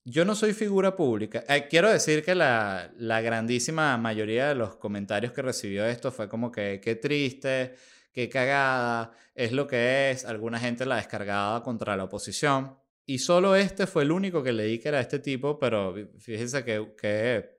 yo 0.06 0.23
no 0.23 0.36
soy 0.36 0.54
figura 0.54 0.95
pública. 0.95 1.43
Eh, 1.50 1.67
quiero 1.69 1.89
decir 1.89 2.23
que 2.23 2.36
la, 2.36 2.91
la, 2.97 3.21
grandísima 3.21 3.97
mayoría 3.97 4.47
de 4.47 4.56
los 4.56 4.78
comentarios 4.78 5.34
que 5.34 5.41
recibió 5.41 5.86
esto 5.86 6.12
fue 6.12 6.30
como 6.30 6.52
que 6.52 6.80
qué 6.82 6.95
triste, 6.95 7.76
qué 8.13 8.30
cagada, 8.30 9.12
es 9.36 9.52
lo 9.52 9.67
que 9.67 10.12
es. 10.12 10.23
Alguna 10.23 10.60
gente 10.60 10.86
la 10.86 10.95
descargaba 10.95 11.62
contra 11.63 11.97
la 11.97 12.06
oposición. 12.06 12.78
Y 13.06 13.19
solo 13.19 13.56
este 13.56 13.88
fue 13.88 14.04
el 14.04 14.12
único 14.12 14.43
que 14.43 14.54
leí 14.54 14.80
que 14.80 14.89
era 14.89 15.00
este 15.00 15.19
tipo, 15.19 15.60
pero 15.60 15.95
fíjense 16.19 16.63
que, 16.63 16.93
que, 17.00 17.50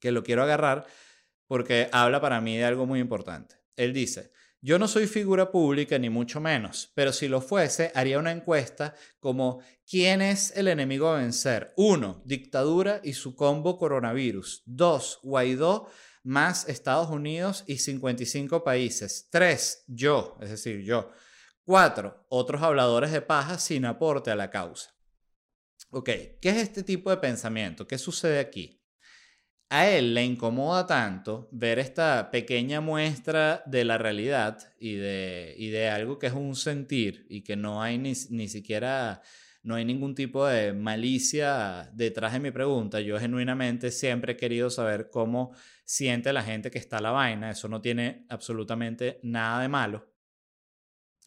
que 0.00 0.12
lo 0.12 0.22
quiero 0.22 0.42
agarrar 0.42 0.86
porque 1.46 1.88
habla 1.92 2.20
para 2.20 2.40
mí 2.40 2.56
de 2.56 2.64
algo 2.64 2.86
muy 2.86 3.00
importante. 3.00 3.56
Él 3.76 3.92
dice, 3.92 4.32
yo 4.60 4.78
no 4.78 4.88
soy 4.88 5.06
figura 5.06 5.52
pública 5.52 5.98
ni 5.98 6.10
mucho 6.10 6.40
menos, 6.40 6.90
pero 6.94 7.12
si 7.12 7.28
lo 7.28 7.40
fuese, 7.40 7.92
haría 7.94 8.18
una 8.18 8.32
encuesta 8.32 8.94
como 9.20 9.60
¿quién 9.88 10.20
es 10.20 10.52
el 10.56 10.68
enemigo 10.68 11.08
a 11.08 11.18
vencer? 11.18 11.72
Uno, 11.76 12.22
Dictadura 12.24 13.00
y 13.04 13.12
su 13.12 13.36
combo 13.36 13.78
coronavirus. 13.78 14.62
Dos, 14.66 15.20
Guaidó 15.22 15.88
más 16.24 16.68
Estados 16.68 17.08
Unidos 17.08 17.64
y 17.66 17.78
55 17.78 18.64
países. 18.64 19.28
Tres, 19.30 19.84
Yo, 19.86 20.36
es 20.40 20.50
decir, 20.50 20.82
yo. 20.82 21.10
Cuatro, 21.64 22.26
Otros 22.28 22.62
habladores 22.62 23.12
de 23.12 23.22
paja 23.22 23.58
sin 23.58 23.84
aporte 23.84 24.30
a 24.30 24.36
la 24.36 24.50
causa. 24.50 24.94
Ok, 25.90 26.10
¿qué 26.40 26.50
es 26.50 26.56
este 26.56 26.82
tipo 26.82 27.10
de 27.10 27.16
pensamiento? 27.16 27.86
¿Qué 27.86 27.96
sucede 27.96 28.40
aquí? 28.40 28.77
A 29.70 29.88
él 29.88 30.14
le 30.14 30.24
incomoda 30.24 30.86
tanto 30.86 31.48
ver 31.52 31.78
esta 31.78 32.30
pequeña 32.30 32.80
muestra 32.80 33.62
de 33.66 33.84
la 33.84 33.98
realidad 33.98 34.58
y 34.78 34.94
de, 34.94 35.54
y 35.58 35.68
de 35.68 35.88
algo 35.90 36.18
que 36.18 36.28
es 36.28 36.32
un 36.32 36.56
sentir 36.56 37.26
y 37.28 37.42
que 37.42 37.56
no 37.56 37.82
hay 37.82 37.98
ni, 37.98 38.14
ni, 38.30 38.48
siquiera, 38.48 39.20
no 39.62 39.74
hay 39.74 39.84
ningún 39.84 40.14
tipo 40.14 40.46
de 40.46 40.72
malicia 40.72 41.90
detrás 41.92 42.32
de 42.32 42.40
mi 42.40 42.50
pregunta. 42.50 43.00
Yo 43.00 43.18
genuinamente 43.18 43.90
siempre 43.90 44.32
he 44.32 44.36
querido 44.36 44.70
saber 44.70 45.10
cómo 45.10 45.54
siente 45.84 46.32
la 46.32 46.42
gente 46.42 46.70
que 46.70 46.78
está 46.78 47.00
la 47.00 47.10
vaina. 47.10 47.50
Eso 47.50 47.68
no 47.68 47.82
tiene 47.82 48.24
absolutamente 48.30 49.20
nada 49.22 49.60
de 49.60 49.68
malo. 49.68 50.17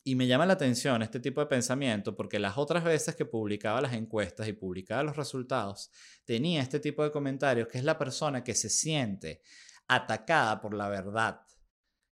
Y 0.03 0.15
me 0.15 0.25
llama 0.25 0.47
la 0.47 0.53
atención 0.53 1.03
este 1.03 1.19
tipo 1.19 1.41
de 1.41 1.47
pensamiento 1.47 2.15
porque 2.15 2.39
las 2.39 2.57
otras 2.57 2.83
veces 2.83 3.15
que 3.15 3.25
publicaba 3.25 3.81
las 3.81 3.93
encuestas 3.93 4.47
y 4.47 4.53
publicaba 4.53 5.03
los 5.03 5.15
resultados, 5.15 5.91
tenía 6.25 6.61
este 6.61 6.79
tipo 6.79 7.03
de 7.03 7.11
comentarios 7.11 7.67
que 7.67 7.77
es 7.77 7.83
la 7.83 7.99
persona 7.99 8.43
que 8.43 8.55
se 8.55 8.69
siente 8.69 9.41
atacada 9.87 10.59
por 10.59 10.73
la 10.73 10.89
verdad, 10.89 11.41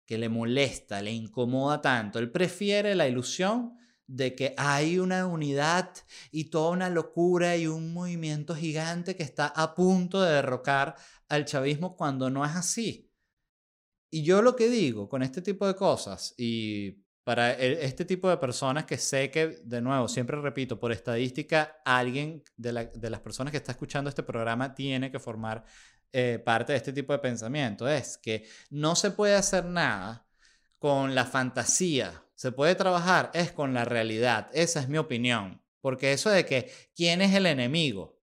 que 0.05 0.19
le 0.19 0.29
molesta, 0.29 1.01
le 1.01 1.13
incomoda 1.13 1.81
tanto. 1.81 2.19
Él 2.19 2.31
prefiere 2.31 2.95
la 2.95 3.09
ilusión 3.09 3.79
de 4.07 4.35
que 4.35 4.55
hay 4.57 4.99
una 4.99 5.27
unidad 5.27 5.95
y 6.31 6.47
toda 6.47 6.71
una 6.71 6.91
locura 6.91 7.57
y 7.57 7.67
un 7.67 7.93
movimiento 7.93 8.55
gigante 8.55 9.17
que 9.17 9.23
está 9.23 9.47
a 9.47 9.75
punto 9.75 10.23
de 10.23 10.33
derrocar 10.33 10.97
al 11.29 11.45
chavismo 11.45 11.95
cuando 11.95 12.29
no 12.29 12.45
es 12.45 12.57
así. 12.57 13.13
Y 14.11 14.23
yo 14.23 14.41
lo 14.43 14.57
que 14.57 14.69
digo 14.69 15.09
con 15.09 15.23
este 15.23 15.43
tipo 15.43 15.67
de 15.67 15.75
cosas 15.75 16.35
y 16.39 17.05
para 17.29 17.53
e, 17.53 17.85
este 17.85 18.07
tipo 18.07 18.31
de 18.31 18.39
personas 18.39 18.87
que 18.87 18.97
sé 18.97 19.31
que, 19.31 19.61
de 19.63 19.83
nuevo, 19.83 20.09
siempre 20.09 20.41
repito, 20.41 20.81
por 20.81 20.93
estadística, 20.93 21.83
alguien 21.85 22.43
de, 22.57 22.73
las 22.73 23.21
personas 23.21 23.51
que 23.51 23.59
está 23.59 23.73
escuchando 23.73 24.09
este 24.09 24.23
programa 24.23 24.75
tiene 24.75 25.11
que 25.11 25.19
formar 25.19 25.63
eh, 26.11 26.41
parte 26.43 26.73
de 26.73 26.79
este 26.79 26.95
tipo 26.95 27.13
de 27.13 27.19
pensamiento. 27.19 27.87
Es 27.87 28.17
que 28.17 28.49
no 28.71 28.97
se 28.97 29.11
puede 29.11 29.35
hacer 29.35 29.67
nada 29.67 30.27
con 30.79 31.15
la 31.15 31.27
fantasía. 31.27 32.25
Se 32.35 32.51
puede 32.51 32.75
trabajar 32.75 33.31
es 33.35 33.53
con 33.53 33.75
la 33.75 33.85
realidad. 33.85 34.49
Esa 34.55 34.81
es 34.81 34.89
mi 34.89 34.97
opinión. 34.97 35.63
Porque 35.83 36.15
eso 36.15 36.31
de 36.31 36.47
que 36.47 36.73
quién 36.97 37.21
es 37.21 37.35
el 37.35 37.45
enemigo. 37.45 38.23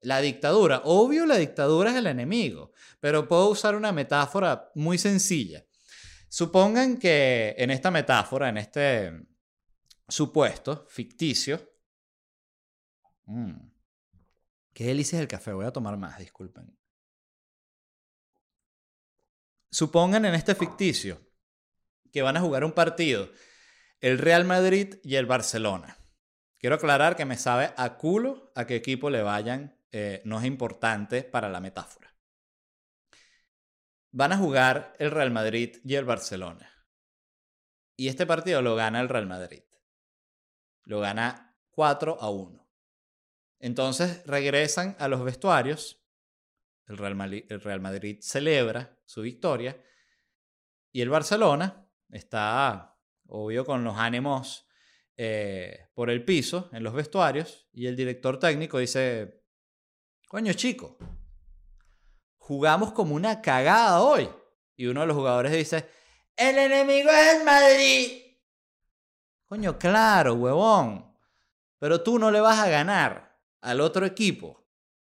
La 0.00 0.22
dictadura. 0.22 0.80
Obvio 0.86 1.26
la 1.26 1.36
dictadura 1.36 1.90
es 1.90 1.96
el 1.96 2.06
enemigo. 2.06 2.72
Pero 2.98 3.28
puedo 3.28 3.50
usar 3.50 3.74
una 3.74 3.92
metáfora 3.92 4.70
muy 4.74 4.96
sencilla. 4.96 5.66
Supongan 6.32 6.96
que 6.96 7.54
en 7.58 7.70
esta 7.70 7.90
metáfora, 7.90 8.48
en 8.48 8.56
este 8.56 9.12
supuesto 10.08 10.86
ficticio, 10.88 11.60
mm, 13.26 13.52
qué 14.72 14.86
delicia 14.86 15.20
el 15.20 15.28
café, 15.28 15.52
voy 15.52 15.66
a 15.66 15.72
tomar 15.74 15.98
más, 15.98 16.18
disculpen. 16.18 16.74
Supongan 19.70 20.24
en 20.24 20.32
este 20.32 20.54
ficticio 20.54 21.20
que 22.10 22.22
van 22.22 22.38
a 22.38 22.40
jugar 22.40 22.64
un 22.64 22.72
partido 22.72 23.30
el 24.00 24.16
Real 24.16 24.46
Madrid 24.46 24.94
y 25.04 25.16
el 25.16 25.26
Barcelona. 25.26 25.98
Quiero 26.56 26.76
aclarar 26.76 27.14
que 27.14 27.26
me 27.26 27.36
sabe 27.36 27.74
a 27.76 27.98
culo 27.98 28.50
a 28.54 28.64
qué 28.64 28.76
equipo 28.76 29.10
le 29.10 29.20
vayan, 29.20 29.78
eh, 29.90 30.22
no 30.24 30.38
es 30.38 30.46
importante 30.46 31.24
para 31.24 31.50
la 31.50 31.60
metáfora 31.60 32.11
van 34.12 34.32
a 34.32 34.36
jugar 34.36 34.94
el 34.98 35.10
Real 35.10 35.30
Madrid 35.30 35.78
y 35.84 35.94
el 35.94 36.04
Barcelona. 36.04 36.70
Y 37.96 38.08
este 38.08 38.26
partido 38.26 38.62
lo 38.62 38.76
gana 38.76 39.00
el 39.00 39.08
Real 39.08 39.26
Madrid. 39.26 39.62
Lo 40.84 41.00
gana 41.00 41.56
4 41.70 42.18
a 42.20 42.30
1. 42.30 42.68
Entonces 43.58 44.24
regresan 44.26 44.96
a 44.98 45.08
los 45.08 45.24
vestuarios. 45.24 46.04
El 46.86 46.98
Real, 46.98 47.14
Madrid, 47.80 48.18
celebra 48.20 48.98
su 49.06 49.22
victoria. 49.22 49.82
Y 50.90 51.00
el 51.00 51.08
Barcelona 51.08 51.88
está, 52.10 52.98
obvio, 53.26 53.64
con 53.64 53.82
los 53.84 53.96
ánimos 53.96 54.66
eh, 55.16 55.86
por 55.94 56.10
el 56.10 56.24
piso 56.24 56.68
en 56.72 56.82
los 56.82 56.92
vestuarios. 56.92 57.68
Y 57.72 57.86
el 57.86 57.96
director 57.96 58.38
técnico 58.38 58.78
dice, 58.78 59.42
coño 60.28 60.52
chico, 60.52 60.98
jugamos 62.42 62.92
como 62.92 63.14
una 63.14 63.40
cagada 63.40 64.02
hoy. 64.02 64.28
Y 64.76 64.86
uno 64.86 65.02
de 65.02 65.06
los 65.06 65.16
jugadores 65.16 65.52
dice, 65.52 65.88
el 66.36 66.58
enemigo 66.58 67.08
es 67.08 67.34
el 67.34 67.44
Madrid. 67.44 68.22
Coño, 69.46 69.78
claro, 69.78 70.34
huevón. 70.34 71.14
Pero 71.78 72.02
tú 72.02 72.18
no 72.18 72.30
le 72.30 72.40
vas 72.40 72.58
a 72.58 72.68
ganar 72.68 73.38
al 73.60 73.80
otro 73.80 74.04
equipo 74.04 74.66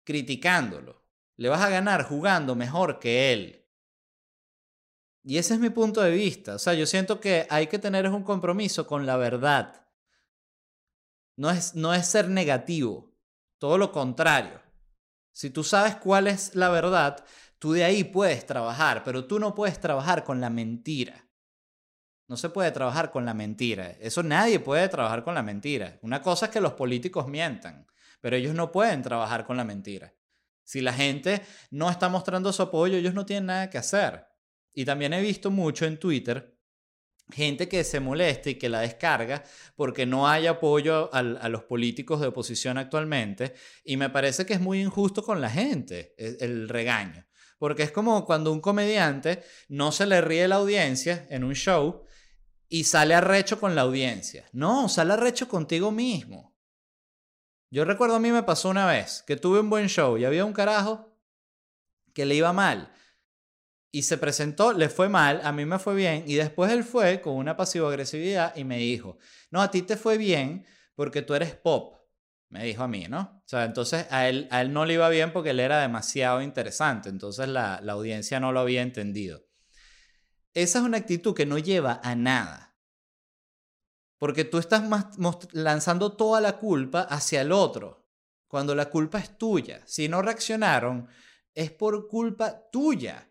criticándolo. 0.04 1.00
Le 1.36 1.48
vas 1.48 1.60
a 1.60 1.68
ganar 1.68 2.04
jugando 2.04 2.56
mejor 2.56 2.98
que 2.98 3.32
él. 3.32 3.68
Y 5.22 5.38
ese 5.38 5.54
es 5.54 5.60
mi 5.60 5.70
punto 5.70 6.00
de 6.02 6.10
vista. 6.10 6.56
O 6.56 6.58
sea, 6.58 6.74
yo 6.74 6.86
siento 6.86 7.20
que 7.20 7.46
hay 7.48 7.68
que 7.68 7.78
tener 7.78 8.08
un 8.08 8.24
compromiso 8.24 8.86
con 8.86 9.06
la 9.06 9.16
verdad. 9.16 9.86
No 11.36 11.50
es, 11.50 11.76
no 11.76 11.94
es 11.94 12.08
ser 12.08 12.28
negativo. 12.28 13.12
Todo 13.58 13.78
lo 13.78 13.92
contrario. 13.92 14.61
Si 15.32 15.50
tú 15.50 15.64
sabes 15.64 15.96
cuál 15.96 16.28
es 16.28 16.54
la 16.54 16.68
verdad, 16.68 17.24
tú 17.58 17.72
de 17.72 17.84
ahí 17.84 18.04
puedes 18.04 18.46
trabajar, 18.46 19.02
pero 19.04 19.24
tú 19.26 19.38
no 19.38 19.54
puedes 19.54 19.80
trabajar 19.80 20.24
con 20.24 20.40
la 20.40 20.50
mentira. 20.50 21.28
No 22.28 22.36
se 22.36 22.48
puede 22.48 22.70
trabajar 22.70 23.10
con 23.10 23.24
la 23.24 23.34
mentira. 23.34 23.90
Eso 24.00 24.22
nadie 24.22 24.58
puede 24.58 24.88
trabajar 24.88 25.24
con 25.24 25.34
la 25.34 25.42
mentira. 25.42 25.98
Una 26.02 26.22
cosa 26.22 26.46
es 26.46 26.52
que 26.52 26.60
los 26.60 26.74
políticos 26.74 27.28
mientan, 27.28 27.86
pero 28.20 28.36
ellos 28.36 28.54
no 28.54 28.72
pueden 28.72 29.02
trabajar 29.02 29.44
con 29.44 29.56
la 29.56 29.64
mentira. 29.64 30.14
Si 30.64 30.80
la 30.80 30.92
gente 30.92 31.42
no 31.70 31.90
está 31.90 32.08
mostrando 32.08 32.52
su 32.52 32.62
apoyo, 32.62 32.96
ellos 32.96 33.14
no 33.14 33.26
tienen 33.26 33.46
nada 33.46 33.68
que 33.68 33.78
hacer. 33.78 34.26
Y 34.74 34.84
también 34.84 35.12
he 35.12 35.20
visto 35.20 35.50
mucho 35.50 35.84
en 35.84 35.98
Twitter 35.98 36.51
gente 37.30 37.68
que 37.68 37.84
se 37.84 38.00
molesta 38.00 38.50
y 38.50 38.56
que 38.56 38.68
la 38.68 38.80
descarga 38.80 39.42
porque 39.76 40.06
no 40.06 40.28
hay 40.28 40.46
apoyo 40.46 41.10
a 41.12 41.22
los 41.48 41.64
políticos 41.64 42.20
de 42.20 42.28
oposición 42.28 42.78
actualmente 42.78 43.54
y 43.84 43.96
me 43.96 44.10
parece 44.10 44.44
que 44.46 44.54
es 44.54 44.60
muy 44.60 44.80
injusto 44.80 45.22
con 45.22 45.40
la 45.40 45.50
gente 45.50 46.14
e, 46.18 46.36
el, 46.40 46.68
regaño. 46.68 47.26
Porque 47.58 47.84
es 47.84 47.92
como 47.92 48.24
cuando 48.24 48.52
un 48.52 48.60
comediante 48.60 49.42
no 49.68 49.92
se 49.92 50.06
le 50.06 50.20
ríe 50.20 50.48
la 50.48 50.56
audiencia 50.56 51.26
en 51.30 51.44
un 51.44 51.54
show 51.54 52.04
y 52.68 52.84
sale 52.84 53.14
arrecho 53.14 53.60
con 53.60 53.74
la 53.74 53.82
audiencia. 53.82 54.44
No, 54.52 54.88
sale 54.88 55.12
arrecho 55.12 55.48
contigo 55.48 55.92
mismo. 55.92 56.56
Yo 57.70 57.84
recuerdo 57.84 58.16
a 58.16 58.20
mí 58.20 58.30
me 58.30 58.42
pasó 58.42 58.68
una 58.68 58.86
vez 58.86 59.22
que 59.26 59.36
tuve 59.36 59.60
un 59.60 59.70
buen 59.70 59.88
show 59.88 60.18
y 60.18 60.24
había 60.24 60.44
un 60.44 60.52
carajo 60.52 61.16
que 62.12 62.26
le 62.26 62.34
iba 62.34 62.52
mal 62.52 62.92
y 63.94 64.02
se 64.02 64.16
presentó, 64.16 64.72
le 64.72 64.88
fue 64.88 65.10
mal, 65.10 65.42
a 65.44 65.52
mí 65.52 65.66
me 65.66 65.78
fue 65.78 65.94
bien, 65.94 66.24
y 66.26 66.34
después 66.34 66.72
él 66.72 66.82
fue 66.82 67.20
con 67.20 67.34
una 67.34 67.56
pasivo-agresividad 67.58 68.56
y 68.56 68.64
me 68.64 68.78
dijo, 68.78 69.18
no, 69.50 69.60
a 69.60 69.70
ti 69.70 69.82
te 69.82 69.98
fue 69.98 70.16
bien 70.16 70.66
porque 70.94 71.20
tú 71.20 71.34
eres 71.34 71.54
pop, 71.54 72.00
me 72.48 72.64
dijo 72.64 72.82
a 72.82 72.88
mí, 72.88 73.06
¿no? 73.08 73.42
O 73.44 73.48
sea, 73.48 73.64
entonces 73.64 74.06
a 74.10 74.28
él, 74.28 74.48
a 74.50 74.62
él 74.62 74.72
no 74.72 74.86
le 74.86 74.94
iba 74.94 75.08
bien 75.10 75.30
porque 75.30 75.50
él 75.50 75.60
era 75.60 75.80
demasiado 75.82 76.40
interesante, 76.40 77.10
entonces 77.10 77.48
la, 77.48 77.80
la 77.82 77.92
audiencia 77.92 78.40
no 78.40 78.50
lo 78.50 78.60
había 78.60 78.80
entendido. 78.80 79.44
Esa 80.54 80.78
es 80.78 80.84
una 80.84 80.96
actitud 80.96 81.34
que 81.34 81.46
no 81.46 81.58
lleva 81.58 82.00
a 82.02 82.14
nada. 82.14 82.78
Porque 84.18 84.44
tú 84.44 84.58
estás 84.58 84.84
lanzando 85.52 86.16
toda 86.16 86.40
la 86.40 86.58
culpa 86.58 87.02
hacia 87.02 87.42
el 87.42 87.52
otro, 87.52 88.06
cuando 88.46 88.74
la 88.74 88.88
culpa 88.88 89.18
es 89.18 89.36
tuya. 89.36 89.82
Si 89.86 90.08
no 90.08 90.22
reaccionaron, 90.22 91.08
es 91.54 91.70
por 91.72 92.06
culpa 92.06 92.70
tuya. 92.70 93.28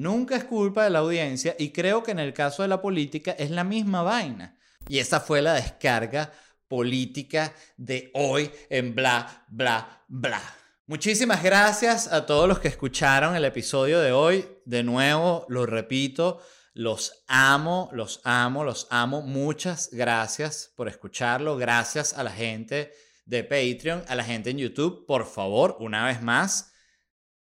Nunca 0.00 0.34
es 0.34 0.44
culpa 0.44 0.84
de 0.84 0.88
la 0.88 1.00
audiencia 1.00 1.54
y 1.58 1.72
creo 1.72 2.02
que 2.02 2.12
en 2.12 2.20
el 2.20 2.32
caso 2.32 2.62
de 2.62 2.68
la 2.68 2.80
política 2.80 3.32
es 3.32 3.50
la 3.50 3.64
misma 3.64 4.02
vaina. 4.02 4.56
Y 4.88 4.98
esa 4.98 5.20
fue 5.20 5.42
la 5.42 5.52
descarga 5.52 6.32
política 6.68 7.52
de 7.76 8.10
hoy 8.14 8.50
en 8.70 8.94
bla, 8.94 9.44
bla, 9.50 10.02
bla. 10.08 10.40
Muchísimas 10.86 11.42
gracias 11.42 12.10
a 12.10 12.24
todos 12.24 12.48
los 12.48 12.60
que 12.60 12.68
escucharon 12.68 13.36
el 13.36 13.44
episodio 13.44 14.00
de 14.00 14.12
hoy. 14.12 14.48
De 14.64 14.82
nuevo, 14.82 15.44
lo 15.50 15.66
repito, 15.66 16.40
los 16.72 17.22
amo, 17.26 17.90
los 17.92 18.22
amo, 18.24 18.64
los 18.64 18.86
amo. 18.88 19.20
Muchas 19.20 19.90
gracias 19.92 20.72
por 20.76 20.88
escucharlo. 20.88 21.58
Gracias 21.58 22.14
a 22.14 22.22
la 22.22 22.32
gente 22.32 22.90
de 23.26 23.44
Patreon, 23.44 24.02
a 24.08 24.14
la 24.14 24.24
gente 24.24 24.48
en 24.48 24.56
YouTube. 24.56 25.04
Por 25.04 25.26
favor, 25.26 25.76
una 25.78 26.06
vez 26.06 26.22
más, 26.22 26.72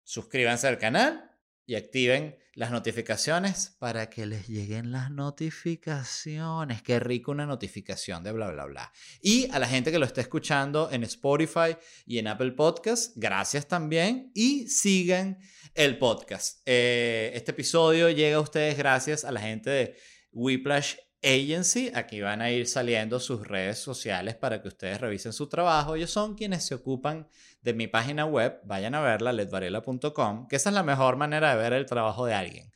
suscríbanse 0.04 0.68
al 0.68 0.78
canal 0.78 1.32
y 1.66 1.74
activen 1.74 2.43
las 2.56 2.70
notificaciones 2.70 3.76
para 3.80 4.10
que 4.10 4.26
les 4.26 4.48
lleguen 4.48 4.92
las 4.92 5.10
notificaciones. 5.10 6.84
Qué 6.84 7.00
rico 7.00 7.32
una 7.32 7.46
notificación 7.46 8.24
de 8.24 8.32
bla, 8.32 8.52
bla, 8.52 8.66
bla. 8.66 8.92
Y 9.22 9.50
a 9.52 9.60
la 9.60 9.68
gente 9.68 9.92
que 9.92 9.98
lo 9.98 10.06
está 10.06 10.22
escuchando 10.22 10.90
en 10.92 11.04
Spotify 11.04 11.76
y 12.06 12.20
en 12.20 12.28
Apple 12.28 12.52
Podcast, 12.52 13.14
gracias 13.16 13.68
también 13.68 14.32
y 14.36 14.68
sigan 14.68 15.40
el 15.74 15.98
podcast. 15.98 16.62
Eh, 16.66 17.32
este 17.34 17.52
episodio 17.52 18.10
llega 18.10 18.38
a 18.38 18.42
ustedes 18.42 18.78
gracias 18.78 19.26
a 19.26 19.32
la 19.32 19.42
gente 19.42 19.70
de 19.72 19.96
Whiplash 20.32 20.96
Agency. 21.24 21.92
Aquí 21.96 22.22
van 22.22 22.42
a 22.42 22.52
ir 22.52 22.68
saliendo 22.68 23.20
sus 23.20 23.48
redes 23.48 23.80
sociales 23.80 24.36
para 24.36 24.62
que 24.62 24.68
ustedes 24.68 25.02
revisen 25.02 25.34
su 25.34 25.48
trabajo. 25.48 25.96
Ellos 25.96 26.12
son 26.12 26.36
quienes 26.36 26.66
se 26.66 26.76
ocupan 26.76 27.28
mi 27.72 27.88
página 27.88 28.26
web. 28.26 28.60
Vayan 28.66 28.96
a 28.96 29.02
verla, 29.02 29.32
ledvarela.com, 29.32 30.48
que 30.50 30.58
esa 30.58 30.70
es 30.70 30.76
la 30.76 30.84
mejor 30.84 31.16
manera 31.16 31.56
de 31.56 31.62
ver 31.62 31.72
el 31.72 31.86
trabajo 31.86 32.26
de 32.26 32.34
alguien. 32.34 32.72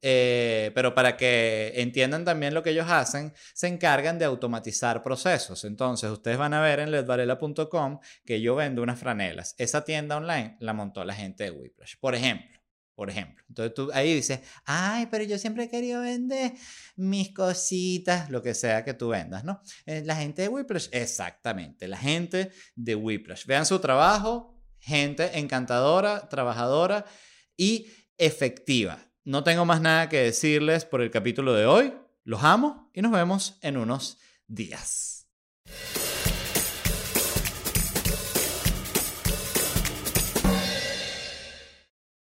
Eh, 0.00 0.70
pero 0.74 0.94
para 0.94 1.16
que 1.16 1.72
entiendan 1.76 2.24
también 2.24 2.54
lo 2.54 2.62
que 2.62 2.70
ellos 2.70 2.88
hacen, 2.88 3.32
se 3.54 3.66
encargan 3.66 4.18
de 4.18 4.24
automatizar 4.24 5.02
procesos. 5.02 5.64
Entonces, 5.64 6.10
ustedes 6.10 6.38
van 6.38 6.54
a 6.54 6.60
ver 6.60 6.80
en 6.80 6.90
ledvarela.com 6.90 7.98
que 8.24 8.40
yo 8.40 8.54
vendo 8.54 8.82
unas 8.82 9.00
franelas. 9.00 9.54
Esa 9.58 9.84
tienda 9.84 10.16
online 10.16 10.56
la 10.60 10.72
montó 10.72 11.04
la 11.04 11.14
gente 11.14 11.44
de 11.44 11.50
Whiplash. 11.50 11.96
Por 11.98 12.14
ejemplo, 12.14 12.57
por 12.98 13.10
ejemplo. 13.10 13.44
Entonces 13.48 13.74
tú 13.74 13.90
ahí 13.94 14.12
dices, 14.12 14.40
ay, 14.64 15.06
pero 15.08 15.22
yo 15.22 15.38
siempre 15.38 15.62
he 15.62 15.68
querido 15.68 16.00
vender 16.00 16.54
mis 16.96 17.32
cositas, 17.32 18.28
lo 18.28 18.42
que 18.42 18.54
sea 18.54 18.84
que 18.84 18.92
tú 18.92 19.10
vendas, 19.10 19.44
¿no? 19.44 19.62
Eh, 19.86 20.02
la 20.04 20.16
gente 20.16 20.42
de 20.42 20.48
Whiplash, 20.48 20.88
exactamente, 20.90 21.86
la 21.86 21.96
gente 21.96 22.50
de 22.74 22.96
Whiplash. 22.96 23.46
Vean 23.46 23.66
su 23.66 23.78
trabajo, 23.78 24.60
gente 24.80 25.38
encantadora, 25.38 26.28
trabajadora 26.28 27.04
y 27.56 27.86
efectiva. 28.16 28.98
No 29.22 29.44
tengo 29.44 29.64
más 29.64 29.80
nada 29.80 30.08
que 30.08 30.18
decirles 30.18 30.84
por 30.84 31.00
el 31.00 31.12
capítulo 31.12 31.54
de 31.54 31.66
hoy. 31.66 31.94
Los 32.24 32.42
amo 32.42 32.90
y 32.92 33.00
nos 33.00 33.12
vemos 33.12 33.60
en 33.62 33.76
unos 33.76 34.18
días. 34.48 35.28